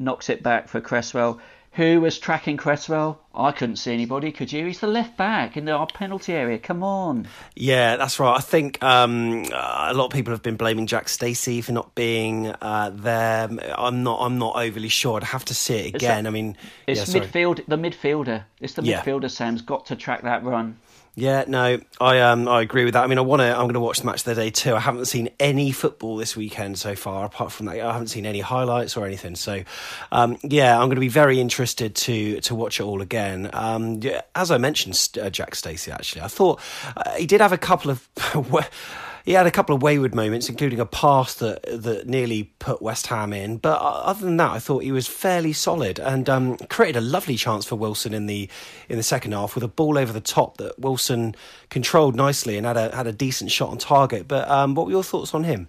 [0.00, 1.40] knocks it back for Cresswell.
[1.74, 3.20] Who was tracking Cresswell?
[3.32, 4.32] I couldn't see anybody.
[4.32, 4.66] Could you?
[4.66, 6.58] He's the left back in the our penalty area.
[6.58, 7.28] Come on.
[7.54, 8.36] Yeah, that's right.
[8.36, 12.48] I think um, a lot of people have been blaming Jack Stacey for not being
[12.48, 13.48] uh, there.
[13.78, 14.20] I'm not.
[14.20, 15.18] I'm not overly sure.
[15.18, 16.26] I'd have to see it again.
[16.26, 16.56] I mean,
[16.88, 17.64] it's yeah, midfield.
[17.68, 18.42] The midfielder.
[18.60, 19.02] It's the yeah.
[19.02, 19.30] midfielder.
[19.30, 20.76] Sam's got to track that run.
[21.16, 23.04] Yeah, no, I um I agree with that.
[23.04, 23.50] I mean, I want to.
[23.50, 24.74] I'm going to watch the match of the day too.
[24.74, 27.80] I haven't seen any football this weekend so far, apart from that.
[27.80, 29.34] I haven't seen any highlights or anything.
[29.34, 29.62] So,
[30.12, 33.50] um, yeah, I'm going to be very interested to to watch it all again.
[33.52, 35.90] Um, yeah, as I mentioned, uh, Jack Stacey.
[35.90, 36.60] Actually, I thought
[36.96, 38.08] uh, he did have a couple of.
[39.30, 43.06] he had a couple of wayward moments, including a pass that that nearly put West
[43.06, 43.58] Ham in.
[43.58, 47.36] But other than that, I thought he was fairly solid and um, created a lovely
[47.36, 48.48] chance for Wilson in the
[48.88, 51.36] in the second half with a ball over the top that Wilson
[51.68, 54.26] controlled nicely and had a had a decent shot on target.
[54.26, 55.68] But um, what were your thoughts on him?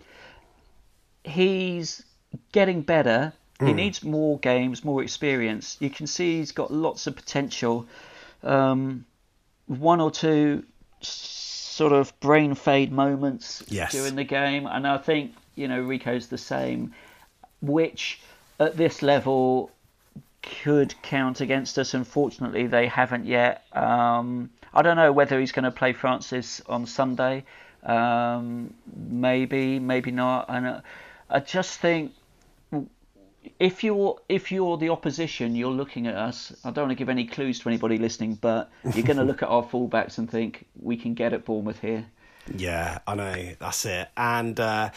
[1.24, 2.04] He's
[2.54, 3.32] getting better.
[3.60, 3.67] Mm.
[3.67, 3.78] He hmm.
[3.78, 5.78] needs more games, more experience.
[5.80, 7.86] You can see he's got lots of potential.
[8.41, 9.06] Um,
[9.67, 10.63] one or two
[11.71, 13.93] sort of brain fade moments yes.
[13.93, 16.93] during the game, and I think you know Rico's the same,
[17.62, 18.19] which
[18.60, 19.71] at this level
[20.43, 21.93] could count against us.
[21.93, 23.65] Unfortunately, they haven't yet.
[23.73, 27.45] Um, I don't know whether he's going to play Francis on Sunday.
[27.84, 30.45] Um, maybe, maybe not.
[30.49, 30.81] And uh,
[31.29, 32.13] I just think
[33.60, 36.54] if you're if you're the opposition, you're looking at us.
[36.63, 39.43] I don't want to give any clues to anybody listening, but you're going to look
[39.43, 42.06] at our fullbacks and think we can get at Bournemouth here.
[42.56, 44.10] Yeah, I know that's it.
[44.17, 44.89] And uh,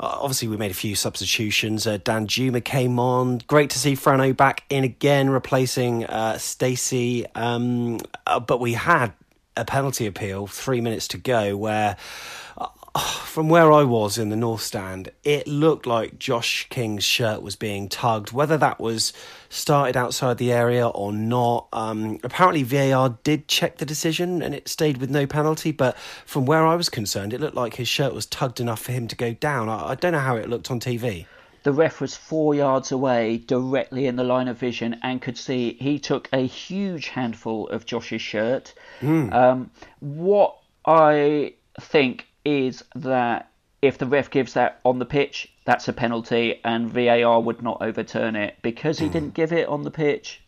[0.00, 1.86] obviously, we made a few substitutions.
[1.86, 3.38] Uh, Danjuma came on.
[3.46, 7.24] Great to see Frano back in again, replacing uh, Stacey.
[7.34, 9.12] Um, uh, but we had
[9.56, 11.96] a penalty appeal, three minutes to go, where
[13.24, 17.56] from where I was in the North Stand, it looked like Josh King's shirt was
[17.56, 18.32] being tugged.
[18.32, 19.12] Whether that was
[19.48, 24.68] started outside the area or not, um, apparently VAR did check the decision and it
[24.68, 25.72] stayed with no penalty.
[25.72, 28.92] But from where I was concerned, it looked like his shirt was tugged enough for
[28.92, 29.68] him to go down.
[29.68, 31.26] I, I don't know how it looked on TV.
[31.64, 35.76] The ref was four yards away, directly in the line of vision, and could see
[35.80, 38.72] he took a huge handful of Josh's shirt.
[39.00, 39.32] Mm.
[39.34, 40.56] Um, what
[40.86, 43.50] I think is that
[43.82, 47.82] if the ref gives that on the pitch, that's a penalty, and VAR would not
[47.82, 48.56] overturn it.
[48.62, 49.12] Because he mm.
[49.12, 50.40] didn't give it on the pitch,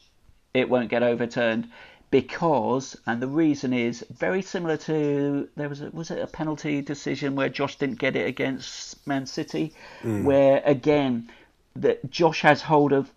[0.55, 1.69] it won't get overturned.
[2.11, 6.81] Because, and the reason is very similar to there was a, was it a penalty
[6.83, 10.25] decision where Josh didn't get it against Man City, mm.
[10.25, 11.31] where again
[11.77, 13.13] that Josh has hold of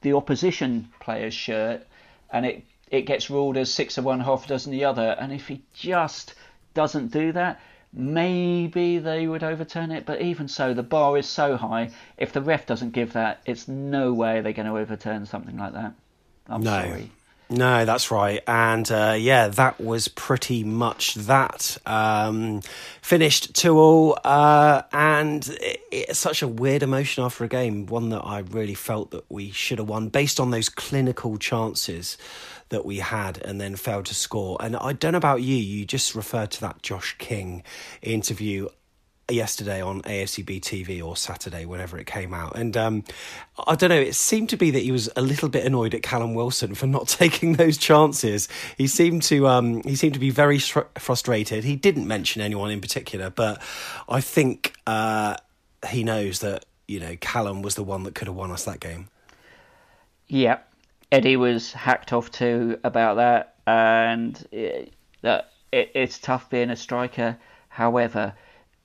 [0.00, 1.86] the opposition player's shirt,
[2.32, 5.32] and it it gets ruled as six of one, half a dozen the other, and
[5.32, 6.34] if he just
[6.74, 7.60] doesn't do that,
[7.92, 10.06] maybe they would overturn it.
[10.06, 11.90] But even so, the bar is so high.
[12.16, 15.74] If the ref doesn't give that, it's no way they're going to overturn something like
[15.74, 15.94] that.
[16.48, 16.70] I'm no.
[16.70, 17.10] sorry.
[17.52, 18.42] No, that's right.
[18.46, 21.76] And uh, yeah, that was pretty much that.
[21.84, 22.62] Um,
[23.02, 24.18] finished 2 all.
[24.24, 28.74] Uh, and it, it's such a weird emotion after a game, one that I really
[28.74, 32.16] felt that we should have won based on those clinical chances
[32.70, 34.56] that we had and then failed to score.
[34.58, 37.64] And I don't know about you, you just referred to that Josh King
[38.00, 38.68] interview
[39.32, 42.56] yesterday on AFCB TV or Saturday, whenever it came out.
[42.56, 43.04] And um,
[43.66, 46.02] I don't know, it seemed to be that he was a little bit annoyed at
[46.02, 48.48] Callum Wilson for not taking those chances.
[48.76, 51.64] He seemed to um, he seemed to be very frustrated.
[51.64, 53.60] He didn't mention anyone in particular, but
[54.08, 55.36] I think uh,
[55.88, 58.80] he knows that you know Callum was the one that could have won us that
[58.80, 59.08] game.
[60.28, 60.58] Yeah,
[61.10, 67.36] Eddie was hacked off too about that, and it, it, it's tough being a striker.
[67.68, 68.34] However,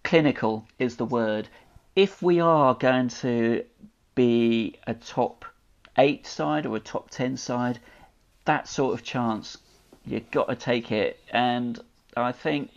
[0.07, 1.49] clinical is the word.
[1.93, 3.65] If we are going to
[4.15, 5.43] be a top
[5.97, 7.79] eight side or a top ten side,
[8.45, 9.57] that sort of chance
[10.05, 11.19] you've got to take it.
[11.31, 11.77] And
[12.15, 12.71] I think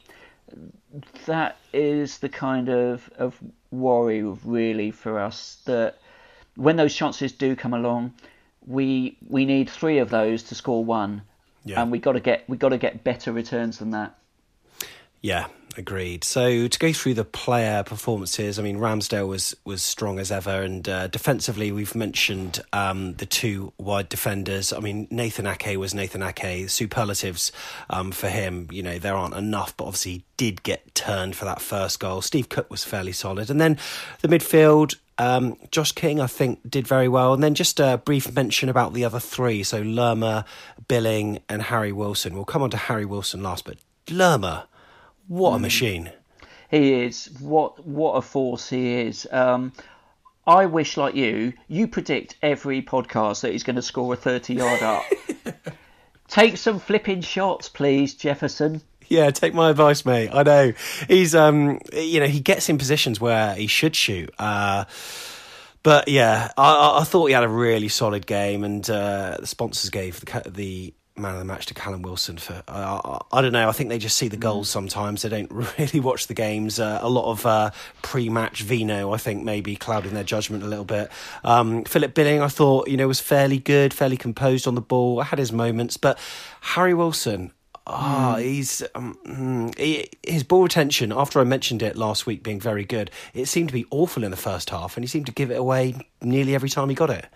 [1.26, 3.38] that is the kind of, of
[3.70, 5.98] worry really for us that
[6.56, 8.12] when those chances do come along,
[8.66, 11.22] we we need three of those to score one,
[11.64, 11.80] Yeah.
[11.80, 14.18] and we got to get we got to get better returns than that.
[15.22, 15.46] Yeah,
[15.76, 16.24] agreed.
[16.24, 20.62] So to go through the player performances, I mean Ramsdale was was strong as ever,
[20.62, 24.72] and uh, defensively we've mentioned um, the two wide defenders.
[24.72, 26.68] I mean Nathan Ake was Nathan Ake.
[26.68, 27.52] Superlatives
[27.88, 31.44] um, for him, you know, there aren't enough, but obviously he did get turned for
[31.44, 32.20] that first goal.
[32.22, 33.78] Steve Cook was fairly solid, and then
[34.22, 34.96] the midfield.
[35.18, 37.34] Um, Josh King, I think, did very well.
[37.34, 39.62] And then just a brief mention about the other three.
[39.62, 40.46] So Lerma,
[40.88, 42.34] Billing, and Harry Wilson.
[42.34, 43.76] We'll come on to Harry Wilson last, but
[44.10, 44.66] Lerma,
[45.30, 46.10] what a machine.
[46.70, 49.26] He is what what a force he is.
[49.30, 49.72] Um,
[50.46, 54.54] I wish, like you, you predict every podcast that he's going to score a thirty
[54.54, 55.04] yard up.
[56.28, 58.82] Take some flipping shots, please, Jefferson.
[59.08, 60.30] Yeah, take my advice, mate.
[60.32, 60.72] I know
[61.08, 64.32] he's um, you know, he gets in positions where he should shoot.
[64.38, 64.84] Uh,
[65.82, 69.46] but yeah, I- I, I thought he had a really solid game, and uh, the
[69.48, 72.62] sponsors gave the the man of the match to Callum Wilson for.
[72.68, 73.68] I I don't know.
[73.68, 75.22] I think they just see the goals sometimes.
[75.22, 76.80] They don't really watch the games.
[76.80, 77.70] Uh, a lot of uh,
[78.02, 81.10] pre-match vino, I think, maybe clouding their judgment a little bit.
[81.44, 85.20] Um, Philip Billing, I thought, you know, was fairly good, fairly composed on the ball.
[85.20, 86.18] I had his moments, but
[86.60, 87.52] Harry Wilson.
[87.86, 91.12] Ah, he's um, mm, he, his ball retention.
[91.12, 94.30] After I mentioned it last week, being very good, it seemed to be awful in
[94.30, 97.10] the first half, and he seemed to give it away nearly every time he got
[97.10, 97.26] it.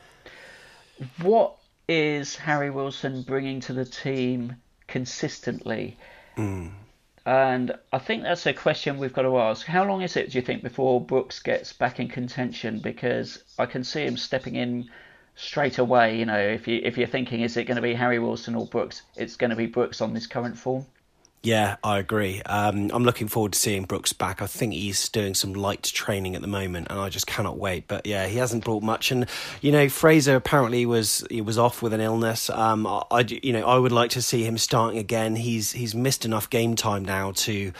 [1.20, 1.57] What
[1.89, 4.57] is Harry Wilson bringing to the team
[4.87, 5.97] consistently?
[6.37, 6.72] Mm.
[7.26, 9.66] And I think that's a question we've got to ask.
[9.66, 12.80] How long is it, do you think, before Brooks gets back in contention?
[12.80, 14.91] Because I can see him stepping in
[15.35, 16.18] straight away.
[16.18, 18.66] You know, if you if you're thinking, is it going to be Harry Wilson or
[18.66, 19.03] Brooks?
[19.16, 20.85] It's going to be Brooks on this current form.
[21.45, 22.40] Yeah, I agree.
[22.47, 24.40] Um, I'm looking forward to seeing Brooks back.
[24.40, 27.86] I think he's doing some light training at the moment, and I just cannot wait.
[27.86, 29.11] But yeah, he hasn't brought much.
[29.12, 29.26] And
[29.61, 32.49] you know, Fraser apparently was he was off with an illness.
[32.49, 35.36] Um, I, I you know I would like to see him starting again.
[35.36, 37.72] He's he's missed enough game time now to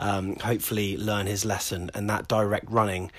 [0.00, 3.12] um, hopefully learn his lesson and that direct running.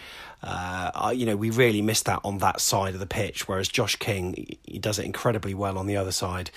[0.43, 3.95] Uh, you know, we really missed that on that side of the pitch, whereas Josh
[3.95, 6.51] King, he- he does it incredibly well on the other side.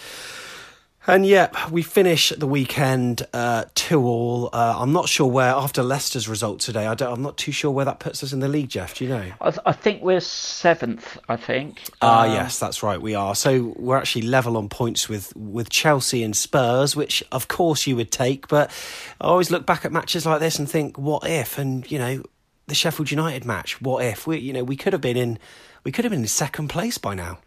[1.08, 4.50] And yeah, we finish the weekend uh, two all.
[4.52, 6.86] Uh, I'm not sure where after Leicester's result today.
[6.88, 8.96] I don't, I'm not too sure where that puts us in the league, Jeff.
[8.96, 9.32] Do you know?
[9.40, 11.16] I, th- I think we're seventh.
[11.28, 11.80] I think.
[12.02, 13.00] Ah, Um, yes, that's right.
[13.00, 13.36] We are.
[13.36, 17.94] So we're actually level on points with with Chelsea and Spurs, which of course you
[17.94, 18.48] would take.
[18.48, 18.72] But
[19.20, 21.56] I always look back at matches like this and think, what if?
[21.56, 22.22] And you know,
[22.66, 24.26] the Sheffield United match, what if?
[24.26, 25.38] We, you know, we could have been in,
[25.84, 27.38] we could have been in second place by now.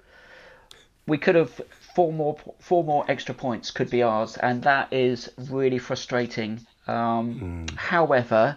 [1.08, 1.60] we could have
[2.00, 6.66] four more four more extra points could be ours, and that is really frustrating.
[6.88, 8.56] Um, However,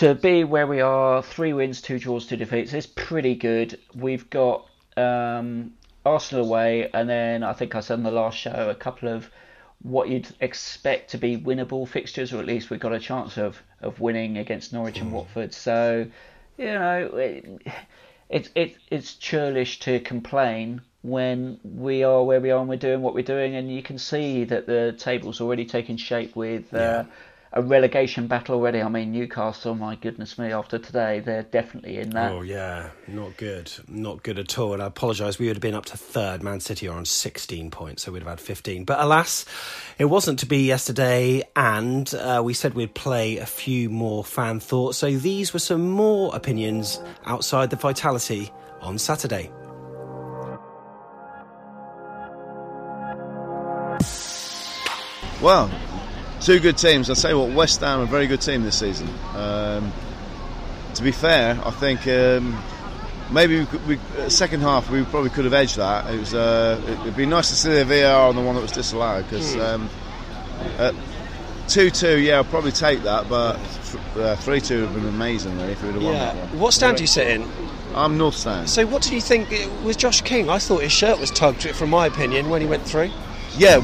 [0.00, 3.80] to be where we are, three wins, two draws, two defeats, is pretty good.
[3.94, 5.72] We've got um,
[6.04, 9.30] Arsenal away, and then I think I said in the last show a couple of
[9.80, 13.62] what you'd expect to be winnable fixtures, or at least we've got a chance of,
[13.80, 15.54] of winning against Norwich and Watford.
[15.54, 16.06] So,
[16.58, 17.62] you know, it,
[18.28, 23.02] it, it, it's churlish to complain when we are where we are and we're doing
[23.02, 27.04] what we're doing, and you can see that the table's already taken shape with uh,
[27.52, 28.80] a relegation battle already.
[28.80, 32.32] I mean, Newcastle, my goodness me, after today, they're definitely in that.
[32.32, 34.72] Oh yeah, not good, not good at all.
[34.72, 35.38] And I apologise.
[35.38, 36.42] We would have been up to third.
[36.42, 38.84] Man City are on sixteen points, so we'd have had fifteen.
[38.84, 39.44] But alas,
[39.98, 41.42] it wasn't to be yesterday.
[41.54, 44.96] And uh, we said we'd play a few more fan thoughts.
[44.96, 48.50] So these were some more opinions outside the Vitality
[48.80, 49.50] on Saturday.
[55.40, 55.70] Well,
[56.40, 57.10] two good teams.
[57.10, 59.08] I say what, West Ham are a very good team this season.
[59.34, 59.92] Um,
[60.94, 62.62] to be fair, I think um,
[63.32, 63.98] maybe we, could, we
[64.30, 66.12] second half we probably could have edged that.
[66.12, 68.72] It was uh, it'd be nice to see the VAR on the one that was
[68.72, 69.90] disallowed because um,
[71.68, 73.56] two two, yeah, I'll probably take that, but
[74.16, 76.58] uh, three two would have been amazing really if we would have won that one.
[76.60, 77.48] What stand do you sit in?
[77.94, 78.68] I'm North Stand.
[78.68, 79.50] So what did you think?
[79.84, 80.50] Was Josh King?
[80.50, 83.10] I thought his shirt was tugged, from my opinion, when he went through.
[83.56, 83.80] Yeah,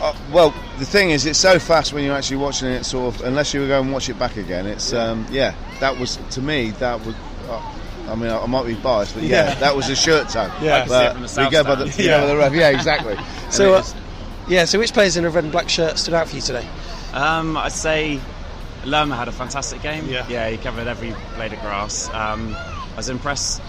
[0.00, 2.84] uh, well, the thing is, it's so fast when you're actually watching it.
[2.84, 5.54] Sort of, unless you go and watch it back again, it's um, yeah.
[5.80, 6.70] That was to me.
[6.72, 7.14] That was.
[7.48, 7.74] Uh,
[8.08, 9.54] I mean, I, I might be biased, but yeah, Yeah.
[9.56, 10.50] that was a shirt tug.
[10.62, 10.76] Yeah.
[10.76, 12.22] I can see it but we go by the, stand.
[12.22, 12.52] by the ref.
[12.54, 13.16] Yeah, exactly.
[13.50, 13.84] So, uh,
[14.48, 14.64] yeah.
[14.66, 16.66] So which players in a red and black shirt stood out for you today?
[17.14, 18.20] Um, I'd say
[18.84, 20.06] Lerma had a fantastic game.
[20.06, 20.26] Yeah.
[20.28, 22.08] yeah, he covered every blade of grass.
[22.10, 23.60] Um, I was impressed.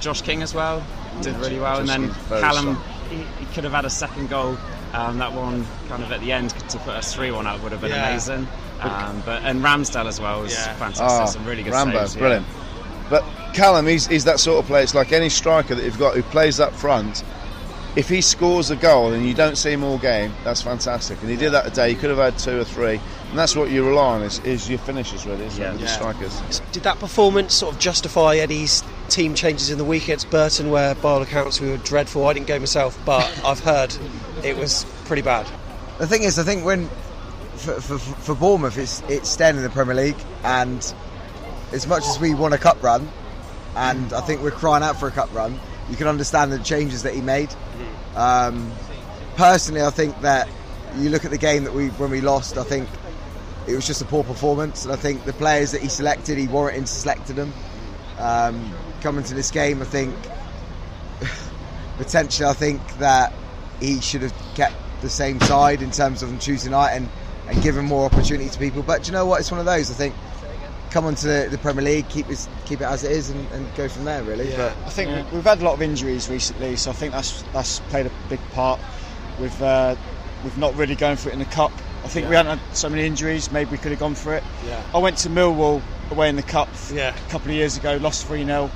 [0.00, 0.84] Josh King as well
[1.22, 2.76] did really well, and then King, Callum,
[3.10, 4.56] he, he could have had a second goal.
[4.94, 7.72] Um, that one kind of at the end to put us three one up would
[7.72, 8.08] have been Yeah.
[8.10, 8.46] amazing.
[8.80, 10.72] Um, but and Ramsdale as well was Yeah.
[10.74, 11.04] fantastic.
[11.06, 12.14] Ah, Some really good Rambo, saves.
[12.14, 12.20] yeah.
[12.20, 12.46] brilliant.
[13.10, 13.24] But
[13.54, 14.82] Callum, he's, he's that sort of player.
[14.82, 17.22] It's like any striker that you've got who plays up front.
[17.96, 21.20] If he scores a goal and you don't see him all game, that's fantastic.
[21.20, 21.90] And he did that today.
[21.90, 24.68] He could have had two or three, and that's what you rely on is, is
[24.68, 26.60] your finishers, really, isn't it, with the strikers.
[26.72, 30.96] Did that performance sort of justify Eddie's team changes in the week against Burton, where
[30.96, 32.26] by all accounts we were dreadful?
[32.26, 33.94] I didn't go myself, but I've heard
[34.44, 35.46] it was pretty bad.
[35.98, 36.88] The thing is, I think when
[37.56, 40.94] for, for, for Bournemouth, it's it's staying in the Premier League, and
[41.72, 43.08] as much as we want a cup run,
[43.76, 45.58] and I think we're crying out for a cup run,
[45.90, 47.54] you can understand the changes that he made.
[48.16, 48.70] Um,
[49.36, 50.48] personally, I think that
[50.96, 52.88] you look at the game that we when we lost, I think
[53.66, 56.48] it was just a poor performance, and I think the players that he selected, he
[56.48, 57.52] warranted selected them.
[58.18, 60.14] Um, coming to this game, I think
[61.98, 63.32] potentially, I think that
[63.80, 67.08] he should have kept the same side in terms of on Tuesday night and,
[67.48, 68.82] and given more opportunity to people.
[68.82, 69.40] But do you know what?
[69.40, 69.90] It's one of those.
[69.90, 70.14] I think
[70.90, 73.74] come onto the, the Premier League, keep it, keep it as it is, and, and
[73.74, 74.22] go from there.
[74.22, 74.50] Really.
[74.56, 77.42] But I think we- we've had a lot of injuries recently, so I think that's
[77.52, 78.80] that's played a big part
[79.40, 79.96] with uh,
[80.44, 81.72] with not really going for it in the cup.
[82.04, 82.42] I think we Yeah.
[82.44, 83.50] hadn't had so many injuries.
[83.50, 84.44] Maybe we could have gone for it.
[84.66, 84.82] Yeah.
[84.94, 87.14] I went to Millwall away in the cup Yeah.
[87.16, 88.70] a couple of years ago, lost three 0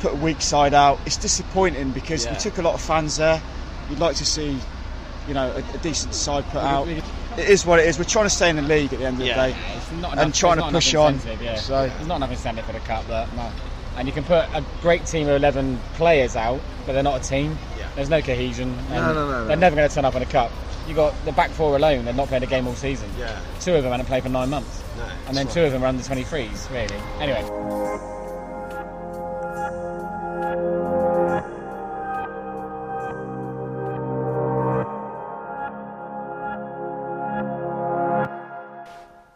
[0.00, 0.98] put a weak side out.
[1.06, 2.32] It's disappointing because Yeah.
[2.34, 3.40] we took a lot of fans there.
[3.90, 4.58] You'd like to see,
[5.26, 6.88] you know, a, a decent side put out.
[6.88, 7.02] It
[7.38, 7.98] is what it is.
[7.98, 9.46] We're trying to stay in the league at the end of Yeah.
[9.46, 11.20] the day, It's not and enough- trying there's to push on.
[11.40, 11.56] Yeah.
[11.56, 13.50] So There's not enough incentive for the cup, but no.
[13.96, 17.28] And you can put a great team of 11 players out, but they're not a
[17.28, 17.58] team.
[17.96, 18.68] There's no cohesion.
[18.90, 19.60] And No, no, no, They're no.
[19.60, 20.52] never going to turn up in a cup.
[20.86, 22.04] You got the back four alone.
[22.04, 23.10] They've not played a game all season.
[23.18, 23.36] Yeah.
[23.60, 24.82] Two of them haven't played for nine months.
[24.96, 26.70] No, and then two of them are under 23s.
[26.70, 26.94] Really.
[27.20, 27.44] Anyway.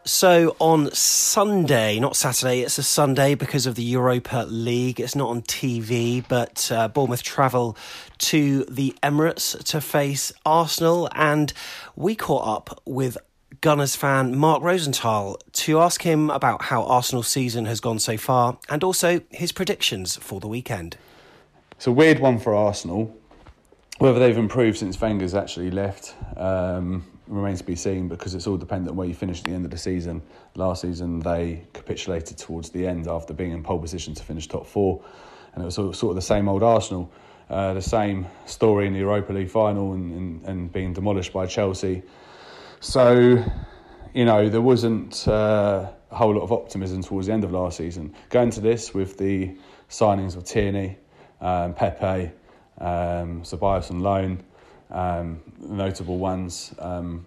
[0.04, 4.98] So on Sunday, not Saturday, it's a Sunday because of the Europa League.
[4.98, 7.76] It's not on TV, but uh, Bournemouth travel
[8.18, 11.52] to the Emirates to face Arsenal, and
[11.94, 13.16] we caught up with
[13.60, 18.58] Gunners fan Mark Rosenthal to ask him about how Arsenal's season has gone so far
[18.68, 20.96] and also his predictions for the weekend.
[21.76, 23.16] It's a weird one for Arsenal.
[23.98, 28.56] Whether they've improved since Wenger's actually left um, remains to be seen because it's all
[28.56, 30.22] dependent on where you finish at the end of the season.
[30.54, 34.66] Last season, they capitulated towards the end after being in pole position to finish top
[34.66, 35.02] four,
[35.54, 37.10] and it was sort of, the same old Arsenal.
[37.50, 41.44] Uh, the same story in the Europa League final and, and, and being demolished by
[41.44, 42.02] Chelsea.
[42.80, 43.44] So,
[44.14, 47.76] you know, there wasn't uh, a whole lot of optimism towards the end of last
[47.76, 48.14] season.
[48.30, 49.54] Going to this with the
[49.90, 50.96] signings of Tierney,
[51.42, 52.32] um, Pepe,
[52.78, 54.42] um, Ceballos on loan,
[54.92, 56.74] um, notable ones.
[56.78, 57.26] Um,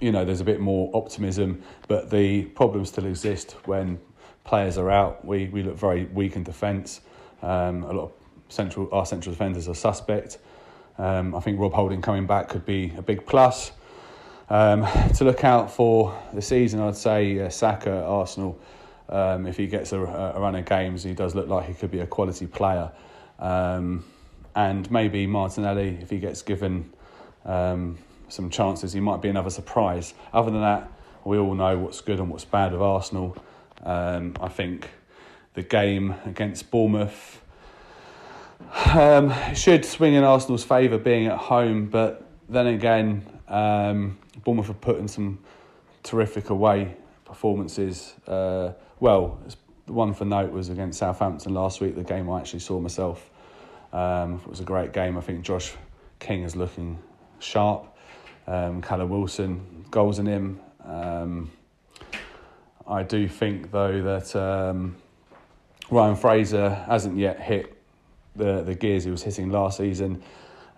[0.00, 4.00] you know, there's a bit more optimism, but the problems still exist when
[4.44, 5.24] players are out.
[5.24, 7.00] We, we look very weak in defence.
[7.42, 8.12] Um, a lot of
[8.48, 10.38] central our central defenders are suspect.
[10.98, 13.72] Um, I think Rob Holding coming back could be a big plus.
[14.48, 18.58] Um, to look out for the season, I'd say uh, Saka Arsenal.
[19.08, 21.90] Um, if he gets a, a run of games, he does look like he could
[21.90, 22.90] be a quality player.
[24.54, 26.92] And maybe Martinelli, if he gets given
[27.44, 27.98] um,
[28.28, 30.14] some chances, he might be another surprise.
[30.32, 30.90] Other than that,
[31.24, 33.36] we all know what's good and what's bad of Arsenal.
[33.82, 34.88] Um, I think
[35.54, 37.42] the game against Bournemouth
[38.86, 44.80] um, should swing in Arsenal's favour being at home, but then again, um, Bournemouth have
[44.80, 45.38] put in some
[46.02, 48.14] terrific away performances.
[48.26, 49.40] Uh, well,
[49.86, 53.30] the one for note was against Southampton last week, the game I actually saw myself.
[53.92, 55.16] Um, it was a great game.
[55.16, 55.72] I think Josh
[56.18, 56.98] King is looking
[57.38, 57.86] sharp.
[58.46, 60.60] Um, Callum Wilson, goals in him.
[60.84, 61.50] Um,
[62.86, 64.96] I do think, though, that um,
[65.90, 67.76] Ryan Fraser hasn't yet hit
[68.36, 70.22] the, the gears he was hitting last season.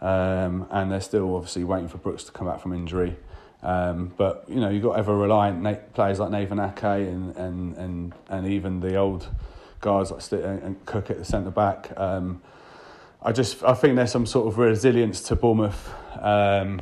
[0.01, 3.17] Um, and they're still obviously waiting for Brooks to come back from injury.
[3.63, 8.13] Um, but you know you've got ever reliant players like Nathan Ake and, and, and,
[8.29, 9.29] and even the old
[9.81, 11.93] guys like St- and Cook at the centre back.
[11.97, 12.43] Um,
[13.25, 16.81] I just I think there's some sort of resilience to Bournemouth, um,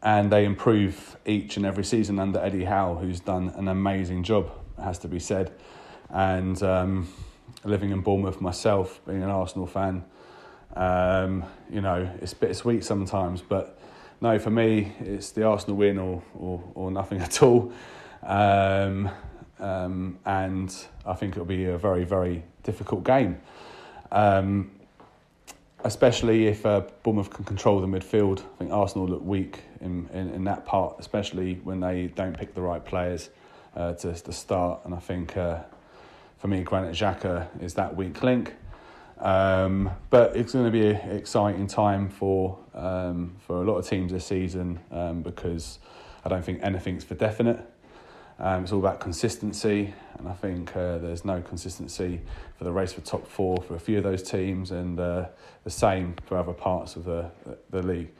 [0.00, 4.52] and they improve each and every season under Eddie Howe, who's done an amazing job.
[4.80, 5.52] Has to be said,
[6.10, 7.08] and um,
[7.64, 10.04] living in Bournemouth myself, being an Arsenal fan.
[10.76, 13.80] Um, you know, it's bittersweet sometimes, but
[14.20, 17.72] no, for me, it's the Arsenal win or, or, or nothing at all.
[18.22, 19.10] Um,
[19.58, 20.72] um, and
[21.04, 23.40] I think it'll be a very, very difficult game.
[24.12, 24.75] Um,
[25.84, 28.40] especially if uh, Bournemouth can control the midfield.
[28.40, 32.54] I think Arsenal look weak in, in, in that part, especially when they don't pick
[32.54, 33.30] the right players
[33.76, 34.80] uh, to, to start.
[34.84, 35.60] And I think uh,
[36.38, 38.54] for me, Granit Xhaka is that weak link.
[39.18, 43.88] Um, but it's going to be an exciting time for um, for a lot of
[43.88, 45.78] teams this season um, because
[46.24, 47.64] I don't think anything's for definite.
[48.38, 52.20] Um, it's all about consistency, and I think uh, there's no consistency
[52.58, 55.26] for the race for top four for a few of those teams, and uh,
[55.64, 57.30] the same for other parts of the
[57.70, 58.10] the league.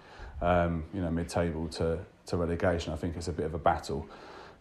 [0.40, 2.92] Um, you know, mid-table to to relegation.
[2.92, 4.08] I think it's a bit of a battle,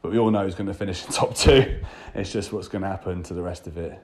[0.01, 1.79] but we all know who's going to finish in top two.
[2.15, 3.99] It's just what's going to happen to the rest of it.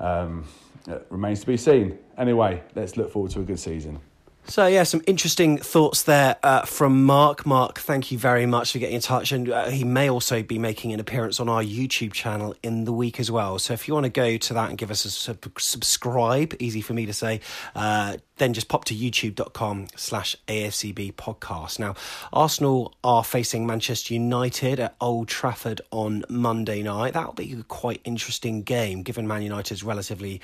[0.00, 0.44] Um,
[0.88, 1.98] it remains to be seen.
[2.18, 4.00] Anyway, let's look forward to a good season.
[4.46, 7.46] So yeah, some interesting thoughts there uh, from Mark.
[7.46, 10.58] Mark, thank you very much for getting in touch, and uh, he may also be
[10.58, 13.58] making an appearance on our YouTube channel in the week as well.
[13.58, 16.82] So if you want to go to that and give us a sub- subscribe, easy
[16.82, 17.40] for me to say,
[17.74, 21.78] uh, then just pop to youtube.com/slash AFCB podcast.
[21.78, 21.94] Now,
[22.30, 27.14] Arsenal are facing Manchester United at Old Trafford on Monday night.
[27.14, 30.42] That'll be a quite interesting game, given Man United's relatively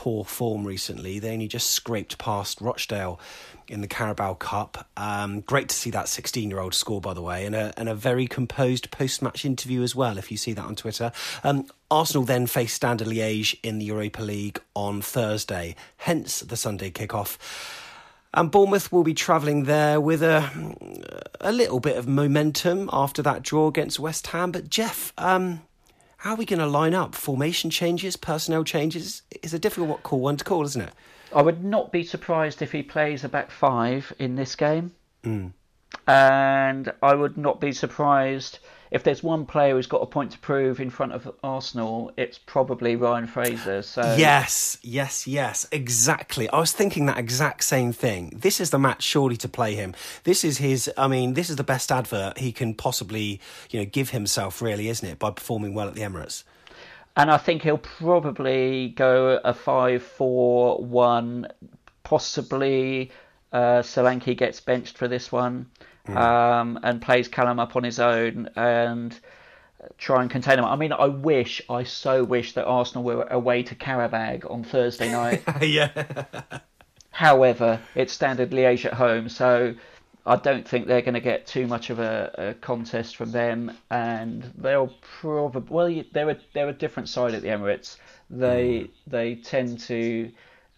[0.00, 1.18] poor form recently.
[1.18, 3.20] They only just scraped past Rochdale
[3.68, 4.88] in the Carabao Cup.
[4.96, 7.86] Um, great to see that 16 year old score, by the way, and a, and
[7.86, 11.12] a very composed post match interview as well, if you see that on Twitter.
[11.44, 16.90] Um, Arsenal then face Standard Liège in the Europa League on Thursday, hence the Sunday
[16.90, 17.36] kickoff.
[18.32, 20.48] And Bournemouth will be travelling there with a
[21.42, 24.50] a little bit of momentum after that draw against West Ham.
[24.50, 25.60] But Jeff, um,
[26.20, 27.14] how are we going to line up?
[27.14, 29.22] Formation changes, personnel changes?
[29.30, 30.92] It's a difficult what call one to call, isn't it?
[31.34, 34.92] I would not be surprised if he plays a back five in this game.
[35.24, 35.52] Mm.
[36.06, 38.58] And I would not be surprised
[38.90, 42.38] if there's one player who's got a point to prove in front of Arsenal, it's
[42.38, 43.82] probably Ryan Fraser.
[43.82, 46.50] So yes, yes, yes, exactly.
[46.50, 48.32] I was thinking that exact same thing.
[48.36, 49.94] This is the match surely to play him.
[50.24, 50.90] This is his.
[50.98, 54.60] I mean, this is the best advert he can possibly, you know, give himself.
[54.60, 55.18] Really, isn't it?
[55.18, 56.42] By performing well at the Emirates.
[57.16, 61.48] And I think he'll probably go a five-four-one,
[62.02, 63.10] possibly.
[63.52, 65.66] Uh, Solanke gets benched for this one
[66.06, 66.16] mm.
[66.16, 69.18] um, and plays Callum up on his own and
[69.98, 70.64] try and contain him.
[70.64, 75.10] I mean, I wish, I so wish that Arsenal were away to Qarabag on Thursday
[75.12, 75.42] night.
[75.62, 75.90] yeah.
[77.10, 79.74] However, it's Standard Liège at home, so
[80.26, 83.76] I don't think they're going to get too much of a, a contest from them,
[83.90, 87.96] and they'll probably well, they're a they're a different side at the Emirates.
[88.28, 88.90] They mm.
[89.06, 90.30] they tend to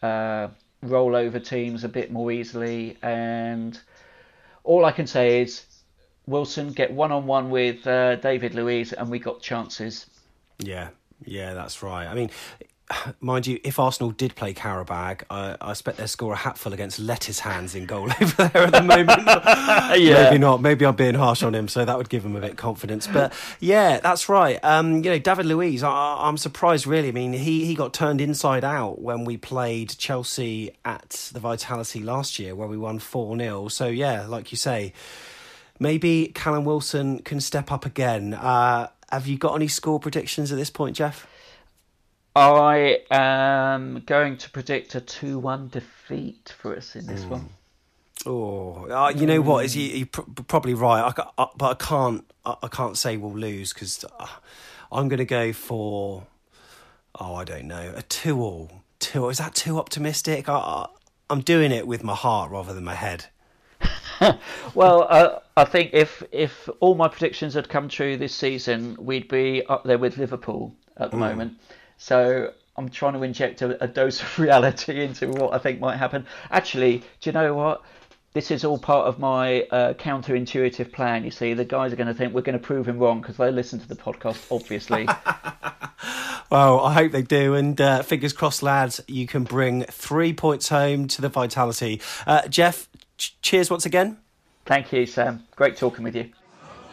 [0.02, 0.48] uh,
[0.82, 3.78] roll over teams a bit more easily, and
[4.64, 5.64] all I can say is
[6.26, 10.06] Wilson get one on one with uh, David Luiz, and we got chances.
[10.58, 10.90] Yeah,
[11.24, 12.06] yeah, that's right.
[12.06, 12.30] I mean,
[13.20, 16.99] mind you, if Arsenal did play Qarabag, I, I expect they'd score a hatful against
[16.99, 19.22] Letty's hands in goal over there at the moment.
[20.01, 20.24] yeah.
[20.24, 20.61] Maybe not.
[20.61, 23.07] Maybe I'm being harsh on him, so that would give him a bit of confidence.
[23.07, 24.59] But yeah, that's right.
[24.62, 27.09] Um, you know, David Luiz, I, am surprised really.
[27.09, 32.01] I mean, he, he got turned inside out when we played Chelsea at the Vitality
[32.01, 33.68] last year, where we won 4 0.
[33.68, 34.93] So yeah, like you say,
[35.78, 38.34] maybe Callum Wilson can step up again.
[38.34, 41.26] Uh, have you got any score predictions at this point, Jeff?
[42.35, 47.28] I am going to predict a 2 1 defeat for us in this mm.
[47.28, 47.49] one.
[48.24, 49.64] Oh, uh, you know what?
[49.64, 51.12] Is you, are pr- probably right.
[51.16, 52.24] I, I, but I can't.
[52.45, 54.26] I, I can't say we'll lose because uh,
[54.91, 56.26] I'm going to go for.
[57.20, 57.93] Oh, I don't know.
[57.97, 58.83] A two all.
[58.99, 59.28] Two.
[59.28, 60.49] Is that too optimistic?
[60.49, 60.87] I,
[61.28, 63.26] I'm doing it with my heart rather than my head.
[64.74, 69.28] well, uh, I think if if all my predictions had come true this season, we'd
[69.28, 71.20] be up there with Liverpool at the mm.
[71.20, 71.59] moment.
[72.03, 75.98] So I'm trying to inject a, a, dose of reality into what I think might
[75.98, 76.26] happen.
[76.50, 77.82] Actually, do you know what?
[78.32, 81.22] This is all part of my uh, counterintuitive plan.
[81.22, 83.36] You see, the guys are going to think we're going to prove him wrong because
[83.36, 85.05] they listen to the podcast, obviously.
[86.50, 87.55] well, I hope they do.
[87.55, 92.00] And uh, fingers crossed, lads, you can bring three points home to the Vitality.
[92.26, 94.16] Uh, Jeff, ch- cheers once again.
[94.66, 95.44] Thank you, Sam.
[95.55, 96.30] Great talking with you.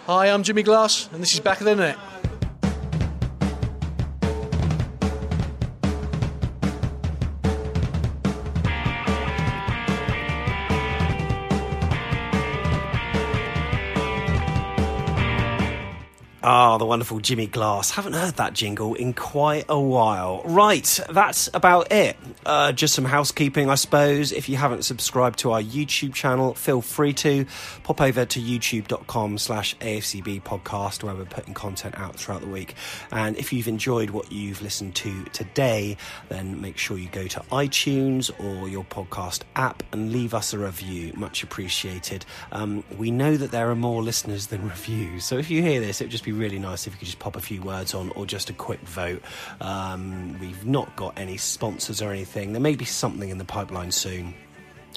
[0.06, 1.98] Hi, I'm Jimmy Glass, and this is Back of the Net.
[16.42, 17.92] Ah, the wonderful Jimmy Glass.
[17.92, 20.42] Haven't heard that jingle in quite a while.
[20.46, 22.16] Right, that's about it.
[22.46, 24.32] Uh, just some housekeeping, I suppose.
[24.32, 27.46] If you haven't subscribed to our YouTube channel, feel free to
[27.84, 32.74] pop over to youtube.com slash AFCB podcast where we're putting content out throughout the week.
[33.12, 35.98] And if you've enjoyed what you've listened to today,
[36.30, 40.58] then make sure you go to iTunes or your podcast app and leave us a
[40.58, 41.12] review.
[41.18, 42.26] Much appreciated.
[42.54, 45.26] Um, we know that there are more listeners than reviews.
[45.26, 47.20] So if you hear this, it just be be really nice if you could just
[47.20, 49.22] pop a few words on or just a quick vote.
[49.62, 52.54] Um, we've not got any sponsors or anything.
[52.54, 54.34] There may be something in the pipeline soon.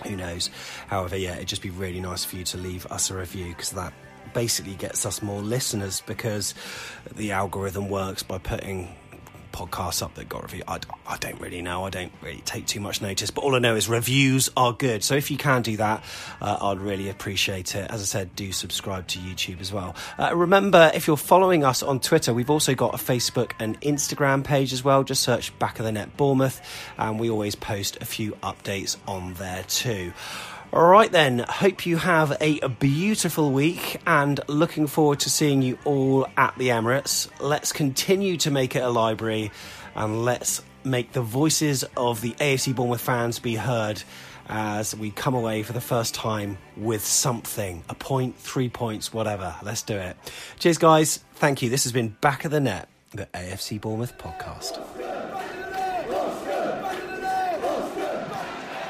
[0.05, 0.51] Who knows?
[0.89, 3.71] However, yeah, it'd just be really nice for you to leave us a review because
[3.71, 3.93] that
[4.35, 6.55] basically gets us more listeners because
[7.15, 8.95] the algorithm works by putting
[9.53, 10.63] podcasts up that got review.
[10.67, 11.85] I, I don't really know.
[11.85, 15.05] I don't really take too much notice, but all I know is reviews are good.
[15.05, 16.03] So if you can do that,
[16.41, 17.91] uh, I'd really appreciate it.
[17.91, 19.95] As I said, do subscribe to YouTube as well.
[20.19, 24.43] Uh, remember, if you're following us on Twitter, we've also got a Facebook and Instagram
[24.45, 25.05] page as well.
[25.05, 26.61] Just search Back of the Net Bournemouth,
[26.99, 30.13] and we always post a few updates on there too.
[30.75, 31.41] All right, then.
[31.41, 36.69] Hope you have a beautiful week and looking forward to seeing you all at the
[36.69, 37.29] Emirates.
[37.41, 39.51] Let's continue to make it a library
[39.95, 44.03] and let's make the voices of the AFC Bournemouth fans be heard
[44.49, 49.55] as we come away for the first time with something a point, three points, whatever.
[49.63, 50.17] Let's do it.
[50.59, 51.19] Cheers, guys.
[51.35, 51.69] Thank you.
[51.69, 54.81] This has been Back of the Net, the AFC Bournemouth podcast.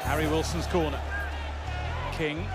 [0.03, 1.01] Harry Wilson's corner.
[2.17, 2.45] King.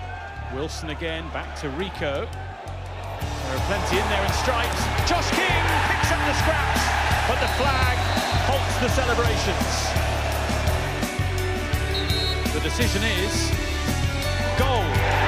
[0.55, 2.27] Wilson again, back to Rico.
[2.27, 4.83] There are plenty in there in stripes.
[5.09, 6.83] Josh King picks up the scraps,
[7.27, 7.97] but the flag
[8.47, 9.75] halts the celebrations.
[12.55, 13.51] The decision is
[14.59, 15.28] goal.